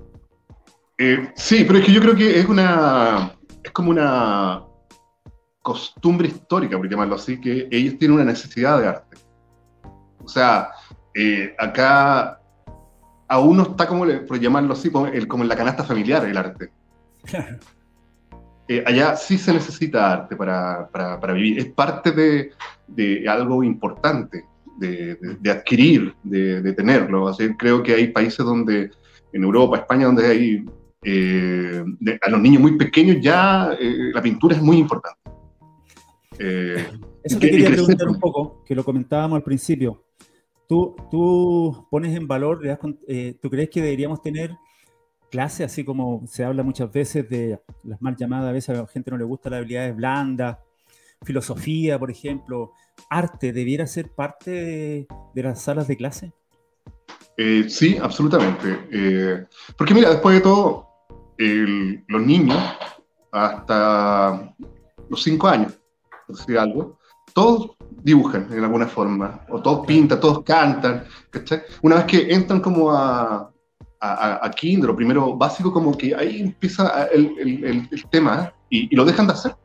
Eh, 0.96 1.32
sí, 1.34 1.64
pero 1.66 1.80
es 1.80 1.84
que 1.84 1.92
yo 1.92 2.00
creo 2.00 2.14
que 2.14 2.38
es 2.38 2.46
una. 2.46 3.32
Es 3.62 3.72
como 3.72 3.90
una 3.90 4.62
costumbre 5.62 6.28
histórica, 6.28 6.76
por 6.76 6.88
llamarlo 6.88 7.16
así, 7.16 7.40
que 7.40 7.68
ellos 7.72 7.98
tienen 7.98 8.14
una 8.14 8.24
necesidad 8.24 8.80
de 8.80 8.86
arte. 8.86 9.16
O 10.24 10.28
sea, 10.28 10.70
eh, 11.12 11.54
acá 11.58 12.40
a 13.26 13.40
uno 13.40 13.64
está 13.64 13.88
como, 13.88 14.06
por 14.28 14.38
llamarlo 14.38 14.74
así, 14.74 14.90
como, 14.90 15.08
en 15.08 15.48
la 15.48 15.56
canasta 15.56 15.82
familiar 15.82 16.24
el 16.24 16.36
arte. 16.36 16.70
Claro. 17.24 17.58
Eh, 18.68 18.82
allá 18.84 19.14
sí 19.16 19.38
se 19.38 19.52
necesita 19.52 20.12
arte 20.12 20.34
para, 20.34 20.88
para, 20.88 21.32
vivir. 21.32 21.58
Es 21.58 21.66
parte 21.66 22.10
de, 22.10 22.50
de 22.88 23.28
algo 23.28 23.62
importante 23.62 24.44
de, 24.78 25.16
de, 25.40 25.50
adquirir, 25.50 26.14
de, 26.24 26.72
tenerlo. 26.72 27.28
Así, 27.28 27.48
creo 27.56 27.82
que 27.82 27.94
hay 27.94 28.08
países 28.08 28.44
donde, 28.44 28.90
en 29.32 29.42
Europa, 29.44 29.78
España, 29.78 30.06
donde 30.06 30.26
hay 30.26 30.64
eh, 31.02 31.84
a 32.20 32.30
los 32.30 32.40
niños 32.40 32.60
muy 32.62 32.76
pequeños 32.76 33.18
ya 33.20 33.72
eh, 33.78 34.10
la 34.12 34.20
pintura 34.20 34.56
es 34.56 34.62
muy 34.62 34.78
importante. 34.78 35.20
Eso 36.38 37.38
te 37.38 37.50
quería 37.50 37.70
preguntar 37.70 38.08
un 38.08 38.18
poco, 38.18 38.64
que 38.64 38.74
lo 38.74 38.84
comentábamos 38.84 39.36
al 39.36 39.42
principio. 39.42 40.02
Tú, 40.68 40.96
tú 41.10 41.86
pones 41.90 42.14
en 42.16 42.26
valor, 42.26 42.60
¿tú 43.40 43.50
crees 43.50 43.70
que 43.70 43.80
deberíamos 43.80 44.20
tener 44.20 44.50
clase, 45.36 45.64
así 45.64 45.84
como 45.84 46.22
se 46.26 46.44
habla 46.44 46.62
muchas 46.62 46.90
veces 46.90 47.28
de 47.28 47.60
las 47.84 48.00
mal 48.00 48.16
llamadas, 48.16 48.48
a 48.48 48.52
veces 48.52 48.70
a 48.70 48.80
la 48.80 48.86
gente 48.86 49.10
no 49.10 49.18
le 49.18 49.24
gusta 49.24 49.50
las 49.50 49.58
habilidades 49.58 49.94
blandas, 49.94 50.56
filosofía, 51.24 51.98
por 51.98 52.10
ejemplo, 52.10 52.72
arte, 53.10 53.52
¿debiera 53.52 53.86
ser 53.86 54.08
parte 54.14 55.06
de, 55.34 55.42
las 55.42 55.60
salas 55.60 55.88
de 55.88 55.96
clase? 55.98 56.32
Eh, 57.36 57.66
sí, 57.68 57.98
absolutamente. 58.00 58.88
Eh, 58.90 59.46
porque 59.76 59.92
mira, 59.92 60.08
después 60.08 60.36
de 60.36 60.40
todo, 60.40 60.88
los 61.36 62.22
niños, 62.22 62.56
hasta 63.30 64.54
los 65.10 65.22
cinco 65.22 65.48
años, 65.48 65.78
por 66.26 66.34
decir 66.34 66.58
algo, 66.58 66.98
todos 67.34 67.72
dibujan 67.90 68.50
en 68.50 68.64
alguna 68.64 68.86
forma, 68.86 69.44
o 69.50 69.60
todos 69.60 69.86
pintan, 69.86 70.18
todos 70.18 70.42
cantan, 70.44 71.04
Una 71.82 71.96
vez 71.96 72.04
que 72.06 72.32
entran 72.32 72.60
como 72.60 72.90
a, 72.90 73.52
a, 74.00 74.46
a 74.46 74.50
Kindle, 74.50 74.94
primero 74.94 75.36
básico, 75.36 75.72
como 75.72 75.96
que 75.96 76.14
ahí 76.14 76.40
empieza 76.40 77.06
el, 77.06 77.64
el, 77.64 78.08
tema 78.10 78.52
y, 78.70 78.94
lo 78.94 79.04
dejan 79.04 79.26
de 79.26 79.32
hacer. 79.32 79.56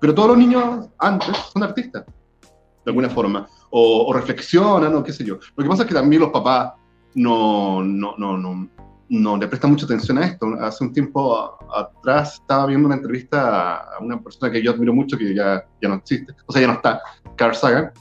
Pero 0.00 0.14
todos 0.14 0.30
los 0.30 0.38
niños 0.38 0.88
antes 0.98 1.36
son 1.52 1.62
artistas, 1.62 2.04
de 2.04 2.90
alguna 2.90 3.08
forma, 3.08 3.46
o, 3.70 4.12
reflexionan, 4.12 4.94
o 4.94 5.02
qué 5.02 5.12
sé 5.12 5.24
yo. 5.24 5.38
Lo 5.56 5.64
que 5.64 5.68
pasa 5.68 5.82
es 5.82 5.88
que 5.88 5.94
también 5.94 6.22
los 6.22 6.30
papás 6.30 6.72
no, 7.14 7.82
no, 7.82 8.14
no, 8.18 8.36
no, 8.36 8.68
no 9.08 9.36
le 9.36 9.48
prestan 9.48 9.70
mucha 9.72 9.86
atención 9.86 10.18
a 10.18 10.26
esto. 10.26 10.46
Hace 10.60 10.84
un 10.84 10.92
tiempo 10.92 11.58
atrás 11.74 12.34
estaba 12.34 12.66
viendo 12.66 12.86
una 12.86 12.96
entrevista 12.96 13.76
a 13.76 13.98
una 14.00 14.20
persona 14.20 14.52
que 14.52 14.62
yo 14.62 14.72
admiro 14.72 14.92
mucho, 14.92 15.16
que 15.16 15.34
ya, 15.34 15.64
ya 15.80 15.88
no 15.88 15.96
existe, 15.96 16.34
o 16.46 16.52
sea, 16.52 16.62
ya 16.62 16.68
no 16.68 16.74
está, 16.74 17.00
Carl 17.36 17.54
Sagan, 17.54 17.92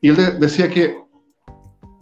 y 0.00 0.08
él 0.08 0.38
decía 0.38 0.68
que 0.68 0.98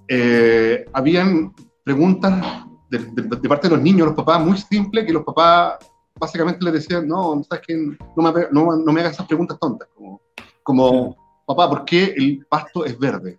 eh, 0.08 0.84
habían 0.92 1.52
preguntas 1.84 2.64
de, 2.98 3.48
parte 3.48 3.68
de 3.68 3.74
los 3.74 3.82
niños, 3.82 4.08
los 4.08 4.16
papás, 4.16 4.44
muy 4.44 4.56
simple, 4.56 5.04
que 5.04 5.12
los 5.12 5.24
papás 5.24 5.78
básicamente 6.18 6.64
les 6.64 6.74
decían, 6.74 7.06
no, 7.08 7.42
¿sabes 7.44 7.64
qué? 7.66 7.76
No, 8.16 8.32
me, 8.32 8.46
no, 8.50 8.76
no 8.76 8.92
me 8.92 9.00
hagas 9.00 9.14
esas 9.14 9.26
preguntas 9.26 9.58
tontas, 9.58 9.88
como, 9.94 10.20
como 10.62 11.16
papá, 11.46 11.68
¿por 11.68 11.84
qué 11.84 12.14
el 12.16 12.46
pasto 12.48 12.84
es 12.84 12.98
verde? 12.98 13.38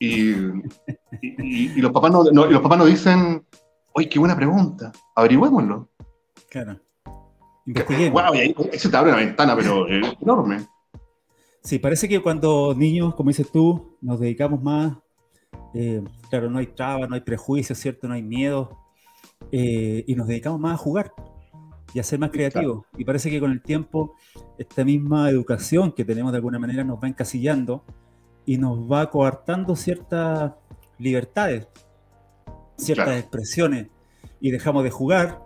Y, 0.00 0.30
y, 1.22 1.80
los, 1.80 1.90
papás 1.90 2.12
no, 2.12 2.22
los 2.22 2.62
papás 2.62 2.78
no 2.78 2.84
dicen, 2.84 3.44
oye, 3.92 4.08
qué 4.08 4.18
buena 4.18 4.36
pregunta, 4.36 4.92
averigüémoslo. 5.16 5.88
Claro. 6.48 6.78
Wow, 8.12 8.34
y 8.34 8.38
ahí, 8.38 8.54
se 8.78 8.88
te 8.88 8.96
abre 8.96 9.10
una 9.10 9.20
ventana, 9.20 9.54
pero 9.54 9.86
enorme. 9.88 10.66
Sí, 11.62 11.78
parece 11.78 12.08
que 12.08 12.22
cuando 12.22 12.74
niños, 12.74 13.14
como 13.14 13.28
dices 13.28 13.50
tú, 13.52 13.98
nos 14.00 14.20
dedicamos 14.20 14.62
más 14.62 14.96
eh, 15.74 16.02
claro, 16.30 16.50
no 16.50 16.58
hay 16.58 16.68
trabas, 16.68 17.08
no 17.08 17.14
hay 17.14 17.20
prejuicios, 17.20 17.78
¿cierto? 17.78 18.08
No 18.08 18.14
hay 18.14 18.22
miedo. 18.22 18.78
Eh, 19.52 20.04
y 20.06 20.14
nos 20.14 20.26
dedicamos 20.26 20.60
más 20.60 20.74
a 20.74 20.76
jugar 20.76 21.12
y 21.94 21.98
a 21.98 22.02
ser 22.02 22.18
más 22.18 22.30
creativos. 22.30 22.84
Y 22.96 23.04
parece 23.04 23.30
que 23.30 23.40
con 23.40 23.52
el 23.52 23.62
tiempo 23.62 24.14
esta 24.58 24.84
misma 24.84 25.30
educación 25.30 25.92
que 25.92 26.04
tenemos 26.04 26.32
de 26.32 26.38
alguna 26.38 26.58
manera 26.58 26.84
nos 26.84 26.98
va 27.02 27.08
encasillando 27.08 27.84
y 28.44 28.58
nos 28.58 28.90
va 28.90 29.10
coartando 29.10 29.76
ciertas 29.76 30.52
libertades, 30.98 31.68
ciertas 32.76 33.18
expresiones. 33.18 33.88
Y 34.40 34.50
dejamos 34.50 34.84
de 34.84 34.90
jugar 34.90 35.42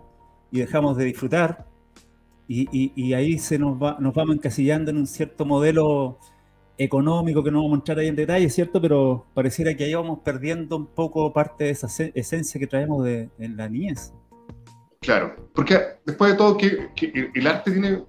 y 0.51 0.59
dejamos 0.59 0.97
de 0.97 1.05
disfrutar. 1.05 1.67
Y, 2.47 2.91
y 2.95 3.13
ahí 3.13 3.39
se 3.39 3.57
nos, 3.57 3.81
va, 3.81 3.97
nos 3.99 4.13
vamos 4.13 4.35
encasillando 4.35 4.91
en 4.91 4.97
un 4.97 5.07
cierto 5.07 5.45
modelo 5.45 6.19
económico 6.77 7.43
que 7.43 7.51
no 7.51 7.61
vamos 7.63 7.73
a 7.73 7.79
entrar 7.79 7.99
ahí 7.99 8.07
en 8.07 8.15
detalle, 8.15 8.49
¿cierto? 8.49 8.81
Pero 8.81 9.25
pareciera 9.33 9.75
que 9.75 9.83
ahí 9.83 9.93
vamos 9.93 10.19
perdiendo 10.23 10.77
un 10.77 10.87
poco 10.87 11.31
parte 11.31 11.65
de 11.65 11.69
esa 11.71 11.87
esencia 12.13 12.59
que 12.59 12.67
traemos 12.67 13.03
de, 13.03 13.29
en 13.39 13.57
la 13.57 13.69
niñez. 13.69 14.13
Claro, 15.01 15.35
porque 15.53 15.77
después 16.05 16.31
de 16.31 16.37
todo, 16.37 16.57
que, 16.57 16.89
el 17.35 17.47
arte 17.47 17.71
tiene, 17.71 18.03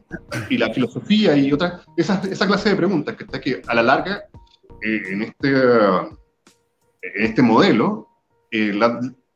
y 0.48 0.56
la 0.56 0.72
filosofía 0.72 1.36
y 1.36 1.52
otras, 1.52 1.84
esa, 1.96 2.20
clase 2.46 2.70
de 2.70 2.76
preguntas, 2.76 3.16
que, 3.16 3.24
está 3.24 3.40
que 3.40 3.62
a 3.66 3.74
la 3.74 3.82
larga, 3.82 4.24
eh, 4.80 5.02
en, 5.10 5.22
este, 5.22 5.50
en 5.50 7.24
este 7.24 7.42
modelo, 7.42 8.08
eh, 8.52 8.78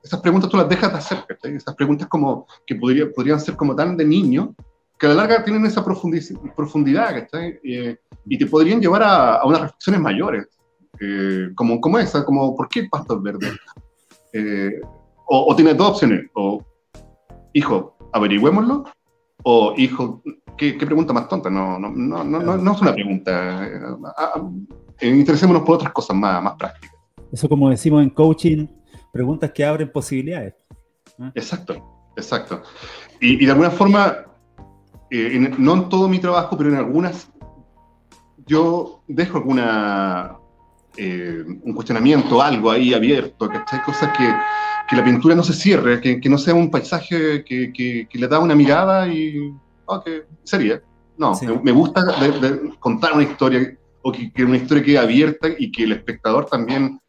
esas 0.03 0.21
preguntas 0.21 0.49
tú 0.49 0.57
las 0.57 0.69
dejas 0.69 0.93
de 0.93 0.99
hacer, 0.99 1.19
esas 1.43 1.75
preguntas 1.75 2.07
como, 2.07 2.47
que 2.65 2.77
podría, 2.77 3.11
podrían 3.11 3.41
ser 3.41 3.57
como 3.57 3.75
tan 3.75 3.97
de 3.97 4.05
niño, 4.05 4.55
que 4.99 5.07
a 5.07 5.11
la 5.11 5.15
larga 5.15 5.45
tienen 5.45 5.65
esa 5.67 5.85
profundidad, 5.85 7.29
eh, 7.33 7.99
y 8.27 8.39
te 8.39 8.47
podrían 8.47 8.81
llevar 8.81 9.03
a, 9.03 9.37
a 9.37 9.47
unas 9.47 9.63
reflexiones 9.63 10.01
mayores, 10.01 10.47
como, 11.55 11.81
como 11.81 11.99
esa, 11.99 12.25
como 12.25 12.57
¿por 12.57 12.69
qué 12.69 12.81
el 12.81 12.89
pasto 12.89 13.17
es 13.17 13.23
verde? 13.23 13.53
o, 15.27 15.53
o 15.53 15.57
tienes 15.57 15.77
dos 15.77 15.91
opciones, 15.91 16.27
o 16.35 16.65
hijo, 17.53 17.97
averigüémoslo, 18.13 18.85
o 19.45 19.75
hijo, 19.77 20.23
¿qué, 20.57 20.75
pregunta 20.75 21.13
más 21.13 21.29
tonta? 21.29 21.49
No, 21.49 21.79
no, 21.79 21.91
no, 21.91 22.25
no, 22.25 22.57
no 22.57 22.73
es 22.73 22.81
una 22.83 22.93
pregunta. 22.93 23.67
Eh, 23.67 23.81
eh, 25.01 25.09
interesémonos 25.09 25.63
por 25.63 25.77
otras 25.77 25.93
cosas 25.93 26.17
más, 26.17 26.43
más 26.43 26.55
prácticas. 26.57 26.97
Eso 27.33 27.49
como 27.49 27.71
decimos 27.71 28.03
en 28.03 28.11
coaching, 28.11 28.67
preguntas 29.13 29.51
que 29.53 29.65
abren 29.65 29.91
posibilidades. 29.91 30.55
Exacto, 31.35 32.11
exacto. 32.17 32.63
Y, 33.21 33.45
de 33.45 33.51
alguna 33.51 33.71
forma, 33.71 34.25
eh, 35.11 35.55
no 35.59 35.75
en 35.75 35.89
todo 35.89 36.09
mi 36.09 36.19
trabajo, 36.19 36.57
pero 36.57 36.71
en 36.71 36.77
algunas, 36.77 37.31
yo 38.47 39.03
dejo 39.07 39.39
alguna, 39.39 40.37
un 40.99 41.73
cuestionamiento, 41.75 42.43
algo 42.43 42.71
ahí 42.71 42.93
abierto, 42.93 43.49
¿cachai? 43.49 43.83
Cosas 43.85 44.17
que 44.17 44.29
que 44.89 44.97
la 44.97 45.05
pintura 45.05 45.35
no 45.35 45.45
se 45.45 45.53
cierre, 45.53 46.01
que, 46.01 46.21
que 46.21 46.29
no 46.29 46.39
sea 46.39 46.55
un 46.55 46.71
paisaje 46.71 47.45
que, 47.45 47.73
que, 47.73 48.09
le 48.19 48.27
da 48.27 48.39
una 48.39 48.55
mirada 48.55 49.07
y. 49.07 49.53
Que 50.05 50.25
sería. 50.45 50.83
No, 51.17 51.39
me, 51.63 51.73
gusta 51.73 52.05
contar 52.79 53.13
una 53.13 53.25
historia 53.25 53.77
o 54.03 54.13
que, 54.13 54.45
una 54.45 54.57
historia 54.57 54.83
quede 54.83 54.99
abierta 54.99 55.49
y 55.59 55.71
que 55.71 55.85
el 55.85 55.93
espectador 55.93 56.47
también 56.47 57.01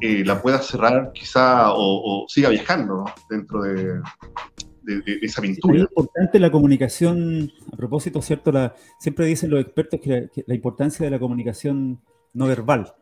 eh, 0.00 0.22
la 0.24 0.40
pueda 0.40 0.58
cerrar 0.58 1.12
quizá 1.12 1.72
o, 1.72 2.26
siga 2.28 2.50
viajando 2.50 3.04
dentro 3.30 3.62
de, 3.62 4.00
de, 4.84 5.18
esa 5.22 5.42
pintura. 5.42 5.76
Es 5.76 5.82
importante 5.82 6.38
la 6.38 6.50
comunicación, 6.50 7.50
a 7.72 7.76
propósito, 7.76 8.20
¿cierto? 8.22 8.52
La, 8.52 8.74
siempre 8.98 9.26
dicen 9.26 9.50
los 9.50 9.60
expertos 9.60 10.00
que 10.00 10.28
la, 10.46 10.54
importancia 10.54 11.04
de 11.04 11.10
la 11.10 11.18
comunicación 11.18 12.00
no 12.32 12.46
verbal. 12.46 12.94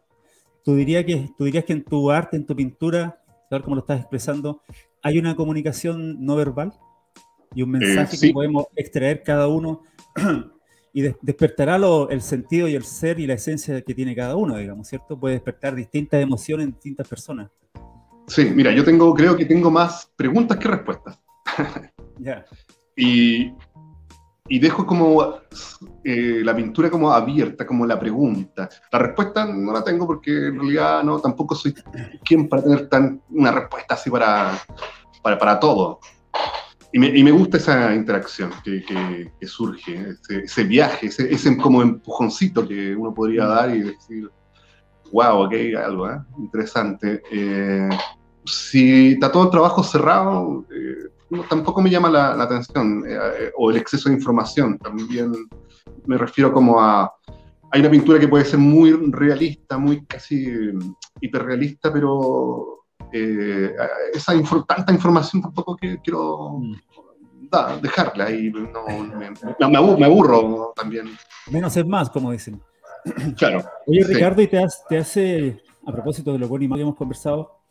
¿Tú, 0.64 0.74
dirías 0.76 1.04
que, 1.04 1.30
¿Tú 1.36 1.44
dirías 1.44 1.64
que 1.64 1.72
en 1.72 1.84
tu 1.84 2.10
arte, 2.10 2.36
en 2.36 2.46
tu 2.46 2.54
pintura, 2.54 3.22
tal 3.50 3.62
como 3.62 3.76
lo 3.76 3.80
estás 3.80 4.00
expresando, 4.00 4.62
hay 5.02 5.18
una 5.18 5.34
comunicación 5.34 6.24
no 6.24 6.36
verbal 6.36 6.72
y 7.54 7.62
un 7.62 7.70
mensaje 7.70 8.16
eh, 8.16 8.18
que 8.20 8.32
podemos 8.32 8.66
extraer 8.76 9.22
cada 9.22 9.48
uno 9.48 9.82
y 10.92 11.02
despertará 11.20 11.78
el 12.10 12.22
sentido 12.22 12.68
y 12.68 12.74
el 12.74 12.84
ser 12.84 13.18
y 13.18 13.26
la 13.26 13.34
esencia 13.34 13.80
que 13.82 13.94
tiene 13.94 14.14
cada 14.14 14.36
uno, 14.36 14.56
digamos, 14.56 14.86
¿cierto? 14.88 15.18
Puede 15.18 15.34
despertar 15.34 15.74
distintas 15.74 16.22
emociones 16.22 16.66
en 16.66 16.72
distintas 16.72 17.08
personas. 17.08 17.50
Sí, 18.28 18.44
mira, 18.54 18.72
yo 18.72 18.84
tengo, 18.84 19.12
creo 19.14 19.36
que 19.36 19.44
tengo 19.44 19.70
más 19.70 20.10
preguntas 20.16 20.56
que 20.58 20.68
respuestas. 20.68 21.18
Ya. 22.18 22.44
y, 22.96 23.52
y 24.48 24.58
dejo 24.58 24.86
como 24.86 25.36
eh, 26.04 26.42
la 26.44 26.54
pintura 26.54 26.90
como 26.90 27.10
abierta, 27.10 27.66
como 27.66 27.86
la 27.86 27.98
pregunta. 27.98 28.68
La 28.90 28.98
respuesta 28.98 29.46
no 29.46 29.72
la 29.72 29.82
tengo 29.82 30.06
porque 30.06 30.48
en 30.48 30.58
realidad 30.58 31.02
no, 31.02 31.20
tampoco 31.20 31.54
soy 31.54 31.74
quien 32.24 32.48
para 32.48 32.62
tener 32.62 32.88
tan, 32.88 33.22
una 33.30 33.50
respuesta 33.50 33.94
así 33.94 34.10
para, 34.10 34.60
para, 35.22 35.38
para 35.38 35.60
todo. 35.60 36.00
Y 36.92 36.98
me, 36.98 37.06
y 37.06 37.24
me, 37.24 37.30
gusta 37.30 37.56
esa 37.56 37.94
interacción 37.94 38.50
que, 38.62 38.84
que, 38.84 39.46
surge, 39.46 40.14
ese, 40.28 40.64
viaje, 40.64 41.06
ese, 41.06 41.32
ese, 41.32 41.56
como 41.56 41.80
empujoncito 41.80 42.68
que 42.68 42.94
uno 42.94 43.14
podría 43.14 43.46
dar 43.46 43.74
y 43.74 43.80
decir, 43.80 44.30
wow, 45.10 45.44
ok, 45.44 45.54
algo 45.82 46.10
¿eh? 46.10 46.18
interesante. 46.38 47.22
Eh, 47.30 47.88
si 48.44 49.12
está 49.12 49.32
todo 49.32 49.44
el 49.44 49.50
trabajo 49.50 49.82
cerrado, 49.82 50.66
eh, 50.70 51.11
tampoco 51.48 51.80
me 51.80 51.90
llama 51.90 52.10
la, 52.10 52.42
atención, 52.42 53.04
eh, 53.06 53.18
eh, 53.38 53.52
o 53.56 53.70
el 53.70 53.76
exceso 53.76 54.08
de 54.08 54.16
información, 54.16 54.78
también 54.78 55.32
me 56.06 56.18
refiero 56.18 56.52
como 56.52 56.80
a... 56.80 57.12
Hay 57.70 57.80
una 57.80 57.90
pintura 57.90 58.20
que 58.20 58.28
puede 58.28 58.44
ser 58.44 58.58
muy 58.58 58.92
realista, 59.10 59.78
muy 59.78 60.04
casi 60.04 60.46
mm, 60.46 60.94
hiperrealista, 61.22 61.90
pero 61.90 62.84
eh, 63.12 63.74
esa 64.12 64.34
tanta 64.66 64.92
información 64.92 65.40
tampoco 65.40 65.76
que, 65.76 65.98
quiero 66.02 66.60
da, 67.50 67.78
dejarla 67.78 68.30
y 68.30 68.50
no, 68.50 68.84
me, 69.98 70.06
aburro, 70.06 70.72
también. 70.76 71.16
Menos 71.50 71.74
es 71.76 71.86
más, 71.86 72.10
como 72.10 72.30
dicen. 72.30 72.60
Claro. 73.38 73.64
Oye, 73.86 74.04
Ricardo, 74.04 74.42
¿y 74.42 74.48
te, 74.48 74.62
te 74.88 74.98
hace, 74.98 75.62
a 75.86 75.92
propósito 75.92 76.32
de 76.32 76.38
lo 76.38 76.48
bueno 76.48 76.66
y 76.66 76.68
mal 76.68 76.78
que 76.78 76.82
hemos 76.82 76.96
conversado, 76.96 77.61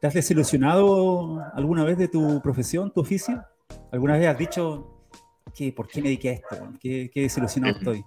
¿Te 0.00 0.06
has 0.06 0.14
desilusionado 0.14 1.42
alguna 1.54 1.84
vez 1.84 1.96
de 1.96 2.08
tu 2.08 2.40
profesión, 2.42 2.92
tu 2.92 3.00
oficio? 3.00 3.42
¿Alguna 3.90 4.18
vez 4.18 4.28
has 4.28 4.38
dicho, 4.38 5.06
que, 5.54 5.72
¿por 5.72 5.88
qué 5.88 6.02
me 6.02 6.08
dediqué 6.08 6.28
a 6.28 6.32
esto? 6.32 6.68
¿Qué, 6.80 7.10
qué 7.12 7.22
desilusionado 7.22 7.74
eh, 7.74 7.78
estoy? 7.78 8.04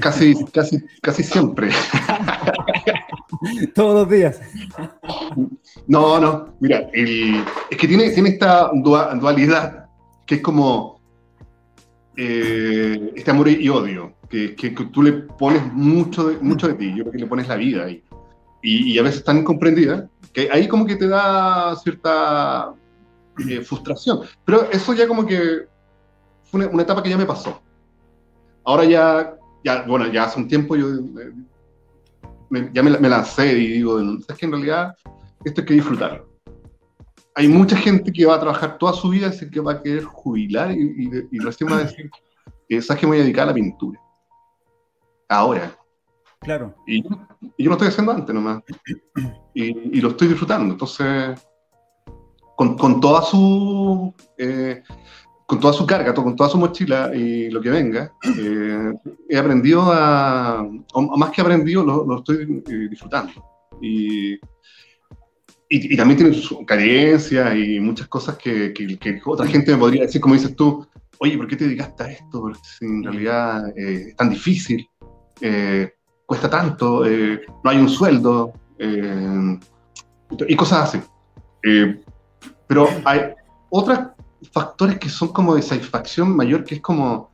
Casi, 0.00 0.34
casi, 0.52 0.84
casi 1.00 1.22
siempre. 1.22 1.70
Todos 3.74 4.00
los 4.00 4.10
días. 4.10 4.40
No, 5.86 6.20
no, 6.20 6.56
mira, 6.60 6.90
es 6.92 7.76
que 7.78 7.88
tiene, 7.88 8.10
tiene 8.10 8.30
esta 8.30 8.70
dualidad 8.74 9.86
que 10.26 10.36
es 10.36 10.42
como 10.42 11.00
eh, 12.16 13.12
este 13.16 13.30
amor 13.30 13.48
y 13.48 13.68
odio, 13.68 14.14
que, 14.28 14.54
que, 14.54 14.70
tú 14.70 15.02
le 15.02 15.12
pones 15.12 15.72
mucho 15.72 16.28
de, 16.28 16.38
mucho 16.38 16.68
de 16.68 16.74
ti, 16.74 16.90
yo 16.90 17.04
creo 17.04 17.12
que 17.12 17.18
le 17.18 17.26
pones 17.26 17.48
la 17.48 17.56
vida 17.56 17.84
ahí. 17.84 18.02
Y, 18.62 18.92
y 18.92 18.98
a 18.98 19.02
veces 19.02 19.24
tan 19.24 19.38
incomprendida 19.38 20.10
que 20.32 20.48
ahí 20.50 20.68
como 20.68 20.86
que 20.86 20.96
te 20.96 21.08
da 21.08 21.74
cierta 21.76 22.74
eh, 23.48 23.60
frustración. 23.60 24.20
Pero 24.44 24.70
eso 24.70 24.92
ya 24.94 25.06
como 25.06 25.26
que 25.26 25.66
fue 26.44 26.66
una, 26.66 26.82
etapa 26.82 27.02
que 27.02 27.10
ya 27.10 27.18
me 27.18 27.26
pasó. 27.26 27.60
Ahora 28.64 28.84
ya, 28.84 29.36
ya, 29.64 29.82
bueno, 29.82 30.06
ya 30.08 30.24
hace 30.24 30.38
un 30.38 30.48
tiempo 30.48 30.76
yo 30.76 30.88
eh, 30.90 32.70
ya 32.72 32.82
me, 32.82 33.08
lancé 33.08 33.52
y 33.52 33.72
digo, 33.74 33.98
¿sabes 34.20 34.38
que 34.38 34.46
en 34.46 34.52
realidad 34.52 34.96
esto 35.44 35.60
hay 35.60 35.66
que 35.66 35.74
disfrutarlo? 35.74 36.28
Hay 37.34 37.46
mucha 37.46 37.76
gente 37.76 38.12
que 38.12 38.26
va 38.26 38.34
a 38.34 38.40
trabajar 38.40 38.78
toda 38.78 38.92
su 38.92 39.10
vida, 39.10 39.30
y 39.32 39.50
que 39.50 39.60
va 39.60 39.72
a 39.72 39.82
querer 39.82 40.04
jubilar 40.04 40.72
y, 40.72 41.26
y, 41.30 41.38
recién 41.38 41.70
va 41.70 41.76
a 41.76 41.84
decir, 41.84 42.10
¿sabes 42.82 43.00
que 43.00 43.06
me 43.06 43.10
voy 43.10 43.18
a 43.18 43.22
dedicar 43.22 43.44
a 43.44 43.50
la 43.50 43.54
pintura? 43.54 44.00
Ahora. 45.28 45.77
Claro. 46.40 46.74
Y, 46.86 47.02
yo 47.02 47.10
no 47.58 47.72
estoy 47.72 47.88
haciendo 47.88 48.12
antes 48.12 48.34
nomás. 48.34 48.62
Y, 49.54 50.00
lo 50.00 50.10
estoy 50.10 50.28
disfrutando. 50.28 50.72
Entonces, 50.72 51.38
con, 52.56 52.76
con 52.76 53.00
toda 53.00 53.22
su. 53.22 54.14
Eh, 54.36 54.82
con 55.46 55.60
toda 55.60 55.72
su 55.72 55.86
carga, 55.86 56.12
con 56.12 56.36
toda 56.36 56.50
su 56.50 56.58
mochila 56.58 57.10
y 57.14 57.48
lo 57.48 57.62
que 57.62 57.70
venga, 57.70 58.12
eh, 58.38 58.92
he 59.30 59.38
aprendido 59.38 59.80
a, 59.90 60.62
o 60.92 61.16
más 61.16 61.30
que 61.30 61.40
aprendido, 61.40 61.82
lo, 61.82 62.04
lo 62.04 62.18
estoy 62.18 62.62
eh, 62.68 62.88
disfrutando. 62.90 63.32
Y, 63.80 64.34
y, 65.70 65.96
también 65.96 66.18
tiene 66.18 66.34
sus 66.34 66.66
carencias 66.66 67.56
y 67.56 67.80
muchas 67.80 68.08
cosas 68.08 68.36
que, 68.36 68.74
que, 68.74 69.20
otra 69.24 69.46
gente 69.46 69.72
me 69.72 69.78
podría 69.78 70.02
decir, 70.02 70.20
como 70.20 70.34
dices 70.34 70.54
tú, 70.54 70.86
oye, 71.18 71.38
¿por 71.38 71.48
qué 71.48 71.56
te 71.56 71.64
dedicaste 71.64 72.02
a 72.02 72.12
esto? 72.12 72.42
Porque 72.42 72.60
en 72.82 73.02
realidad 73.02 73.72
es 73.74 74.14
tan 74.16 74.28
difícil 74.28 74.86
cuesta 76.28 76.50
tanto, 76.50 77.06
eh, 77.06 77.40
no 77.64 77.70
hay 77.70 77.78
un 77.78 77.88
sueldo, 77.88 78.52
eh, 78.78 79.58
y 80.46 80.56
cosas 80.56 80.94
así. 80.94 81.00
Eh, 81.64 82.02
pero 82.66 82.86
hay 83.06 83.20
otros 83.70 83.98
factores 84.52 84.98
que 84.98 85.08
son 85.08 85.28
como 85.28 85.54
de 85.54 85.62
satisfacción 85.62 86.36
mayor, 86.36 86.64
que 86.64 86.74
es 86.74 86.80
como, 86.82 87.30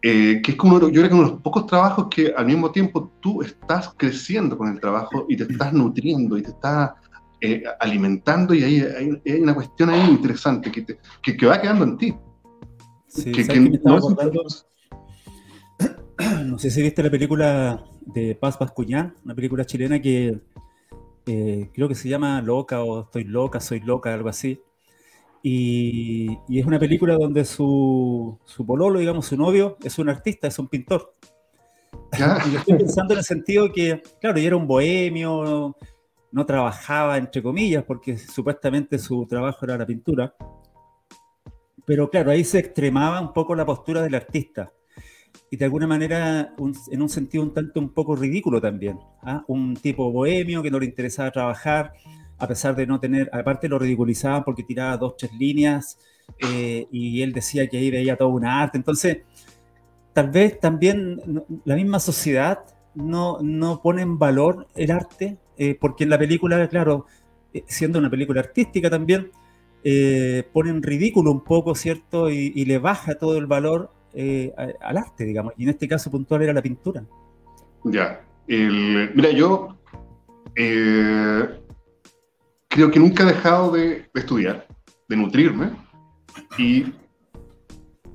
que 0.00 0.40
es 0.46 0.54
como, 0.54 0.78
yo 0.78 1.00
creo 1.00 1.08
que 1.08 1.14
uno 1.14 1.24
de 1.24 1.30
los 1.32 1.42
pocos 1.42 1.66
trabajos 1.66 2.06
que 2.08 2.32
al 2.34 2.46
mismo 2.46 2.70
tiempo 2.70 3.10
tú 3.18 3.42
estás 3.42 3.92
creciendo 3.96 4.56
con 4.56 4.68
el 4.68 4.80
trabajo 4.80 5.26
y 5.28 5.36
te 5.36 5.42
estás 5.42 5.72
nutriendo 5.72 6.38
y 6.38 6.42
te 6.42 6.50
estás 6.50 6.92
alimentando 7.80 8.54
y 8.54 8.62
ahí 8.62 8.80
hay, 9.26 9.40
una 9.40 9.54
cuestión 9.54 9.90
ahí 9.90 10.08
interesante 10.08 10.70
que, 10.70 10.86
que, 11.36 11.46
va 11.46 11.60
quedando 11.60 11.82
en 11.82 11.98
ti. 11.98 12.14
Sí, 13.08 13.32
que, 13.32 13.80
no, 13.82 13.98
no 16.44 16.58
sé 16.58 16.70
si 16.70 16.82
viste 16.82 17.02
la 17.02 17.10
película 17.10 17.82
de 18.00 18.34
Paz 18.34 18.58
Bascuñán, 18.58 19.14
una 19.24 19.34
película 19.34 19.64
chilena 19.64 20.00
que 20.00 20.40
eh, 21.26 21.70
creo 21.72 21.88
que 21.88 21.94
se 21.94 22.08
llama 22.08 22.42
Loca 22.42 22.82
o 22.82 23.02
Estoy 23.02 23.24
loca, 23.24 23.60
soy 23.60 23.80
loca, 23.80 24.12
algo 24.12 24.28
así. 24.28 24.60
Y, 25.42 26.36
es 26.50 26.66
una 26.66 26.78
película 26.78 27.14
donde 27.14 27.44
su, 27.44 28.38
su, 28.44 28.66
pololo, 28.66 28.98
digamos, 28.98 29.26
su 29.26 29.36
novio, 29.36 29.78
es 29.82 29.98
un 29.98 30.10
artista, 30.10 30.48
es 30.48 30.58
un 30.58 30.68
pintor. 30.68 31.14
Y 32.46 32.52
yo 32.52 32.58
estoy 32.58 32.76
pensando 32.76 33.14
en 33.14 33.18
el 33.18 33.24
sentido 33.24 33.72
que, 33.72 34.02
claro, 34.20 34.38
ella 34.38 34.48
era 34.48 34.56
un 34.56 34.66
bohemio, 34.66 35.76
no 36.32 36.46
trabajaba, 36.46 37.16
entre 37.16 37.42
comillas, 37.42 37.84
porque 37.84 38.18
supuestamente 38.18 38.98
su 38.98 39.26
trabajo 39.26 39.64
era 39.64 39.78
la 39.78 39.86
pintura. 39.86 40.34
pero 41.86 42.10
claro, 42.10 42.30
ahí 42.30 42.44
se 42.44 42.58
extremaba 42.58 43.20
un 43.20 43.32
poco 43.32 43.54
la 43.54 43.64
postura 43.64 44.02
del 44.02 44.14
artista 44.14 44.72
y 45.50 45.56
de 45.56 45.64
alguna 45.64 45.86
manera 45.86 46.54
en 46.90 47.02
un 47.02 47.08
sentido 47.08 47.42
un 47.42 47.52
tanto 47.52 47.80
un 47.80 47.90
poco 47.90 48.14
ridículo 48.14 48.60
también. 48.60 48.98
¿ah? 49.22 49.42
Un 49.48 49.74
tipo 49.74 50.10
bohemio 50.12 50.62
que 50.62 50.70
no 50.70 50.78
le 50.78 50.86
interesaba 50.86 51.30
trabajar, 51.32 51.92
a 52.38 52.46
pesar 52.46 52.76
de 52.76 52.86
no 52.86 53.00
tener, 53.00 53.28
aparte 53.32 53.68
lo 53.68 53.78
ridiculizaban 53.78 54.44
porque 54.44 54.62
tiraba 54.62 54.96
dos, 54.96 55.16
tres 55.16 55.32
líneas 55.34 55.98
eh, 56.38 56.86
y 56.92 57.22
él 57.22 57.32
decía 57.32 57.66
que 57.68 57.78
ahí 57.78 57.90
veía 57.90 58.16
todo 58.16 58.28
una 58.28 58.62
arte. 58.62 58.78
Entonces, 58.78 59.18
tal 60.12 60.30
vez 60.30 60.60
también 60.60 61.20
la 61.64 61.74
misma 61.74 61.98
sociedad 61.98 62.60
no, 62.94 63.38
no 63.42 63.82
pone 63.82 64.02
en 64.02 64.18
valor 64.18 64.68
el 64.76 64.92
arte, 64.92 65.36
eh, 65.58 65.76
porque 65.80 66.04
en 66.04 66.10
la 66.10 66.18
película, 66.18 66.68
claro, 66.68 67.06
eh, 67.52 67.64
siendo 67.66 67.98
una 67.98 68.08
película 68.08 68.40
artística 68.40 68.88
también, 68.88 69.32
pone 70.52 70.70
en 70.70 70.82
ridículo 70.82 71.32
un 71.32 71.42
poco, 71.42 71.74
¿cierto? 71.74 72.30
Y 72.30 72.64
le 72.66 72.78
baja 72.78 73.14
todo 73.14 73.38
el 73.38 73.46
valor 73.46 73.90
eh, 74.12 74.52
al 74.80 74.96
arte, 74.96 75.24
digamos, 75.24 75.54
y 75.56 75.64
en 75.64 75.70
este 75.70 75.86
caso 75.86 76.10
puntual 76.10 76.42
era 76.42 76.52
la 76.52 76.62
pintura. 76.62 77.04
Ya, 77.84 78.20
mira, 78.46 79.30
yo 79.30 79.76
eh, 80.54 81.60
creo 82.68 82.90
que 82.90 82.98
nunca 82.98 83.22
he 83.22 83.26
dejado 83.26 83.70
de, 83.72 84.10
estudiar, 84.14 84.66
de 85.08 85.16
nutrirme, 85.16 85.70
y 86.58 86.92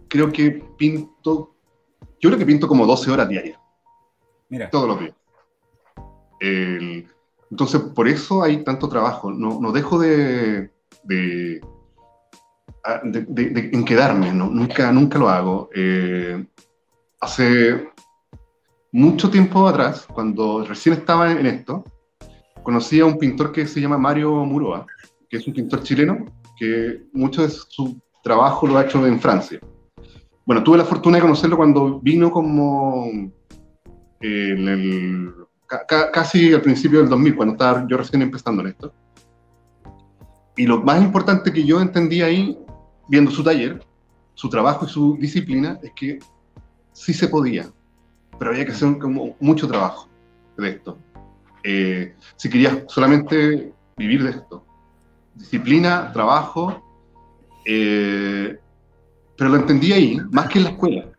creo 0.08 0.32
que 0.32 0.64
pinto, 0.78 1.56
yo 2.20 2.30
creo 2.30 2.38
que 2.38 2.46
pinto 2.46 2.68
como 2.68 2.86
12 2.86 3.12
horas 3.12 3.30
diarias. 3.30 3.60
Mira. 4.50 4.70
Todos 4.70 4.88
los 4.88 5.00
días. 5.00 5.16
entonces, 7.50 7.82
por 7.96 8.08
eso 8.08 8.44
hay 8.44 8.64
tanto 8.64 8.88
trabajo. 8.88 9.32
No, 9.32 9.60
no 9.60 9.72
dejo 9.72 9.98
de, 9.98 10.70
en 13.04 13.86
quedarme, 13.86 14.32
¿no? 14.32 14.50
nunca, 14.50 14.92
nunca 14.92 15.18
lo 15.18 15.30
hago. 15.30 15.70
Eh, 15.74 16.46
hace 17.20 17.90
mucho 18.92 19.30
tiempo 19.30 19.68
atrás, 19.68 20.08
cuando 20.14 20.64
recién 20.66 20.96
estaba 20.96 21.32
en 21.32 21.46
esto, 21.46 21.84
conocí 22.64 23.00
a 23.00 23.06
un 23.06 23.18
pintor 23.18 23.52
que 23.52 23.68
se 23.68 23.82
llama 23.82 23.98
Mario 23.98 24.32
Muroa, 24.46 24.86
que 25.30 25.38
es 25.38 25.48
un 25.48 25.54
pintor 25.54 25.84
chileno, 25.84 26.26
que 26.58 27.04
mucho 27.14 27.42
de 27.42 27.50
su 27.50 28.00
trabajo 28.24 28.68
lo 28.68 28.78
ha 28.78 28.84
hecho 28.84 29.06
en 29.06 29.20
Francia. 29.20 29.60
Bueno, 30.46 30.64
tuve 30.64 30.78
la 30.78 30.86
fortuna 30.86 31.18
de 31.18 31.22
conocerlo 31.22 31.58
cuando 31.58 32.00
vino 32.00 32.32
como 32.32 33.10
casi 36.14 36.54
al 36.54 36.62
principio 36.62 37.00
del 37.00 37.10
2000, 37.10 37.36
cuando 37.36 37.54
estaba 37.54 37.86
yo 37.88 37.98
recién 37.98 38.22
empezando 38.22 38.62
en 38.62 38.68
esto. 38.70 38.94
Y 40.56 40.66
lo 40.66 40.82
más 40.82 41.02
importante 41.02 41.52
que 41.52 41.66
yo 41.66 41.82
entendí 41.82 42.22
ahí 42.22 42.58
viendo 43.08 43.32
su 43.32 43.44
taller, 43.44 43.84
su 44.34 44.50
trabajo 44.50 44.86
y 44.86 44.90
su 44.90 45.18
disciplina, 45.18 45.80
es 45.82 45.92
que 45.94 46.20
sí 46.92 47.14
se 47.14 47.28
podía, 47.28 47.70
pero 48.38 48.52
había 48.52 48.66
que 48.66 48.72
hacer 48.72 48.88
mucho 49.40 49.68
trabajo 49.68 50.10
de 50.58 50.70
esto. 50.70 50.98
Eh, 51.64 52.16
si 52.36 52.50
querías 52.50 52.84
solamente 52.88 53.74
vivir 53.98 54.24
de 54.24 54.32
esto, 54.32 54.66
disciplina, 55.34 56.12
trabajo, 56.14 56.82
eh, 57.66 58.58
pero 59.38 59.50
lo 59.50 59.58
entendí 59.58 59.92
ahí, 59.92 60.18
más 60.32 60.48
que 60.48 60.60
en 60.60 60.64
la 60.66 60.70
escuela, 60.72 61.12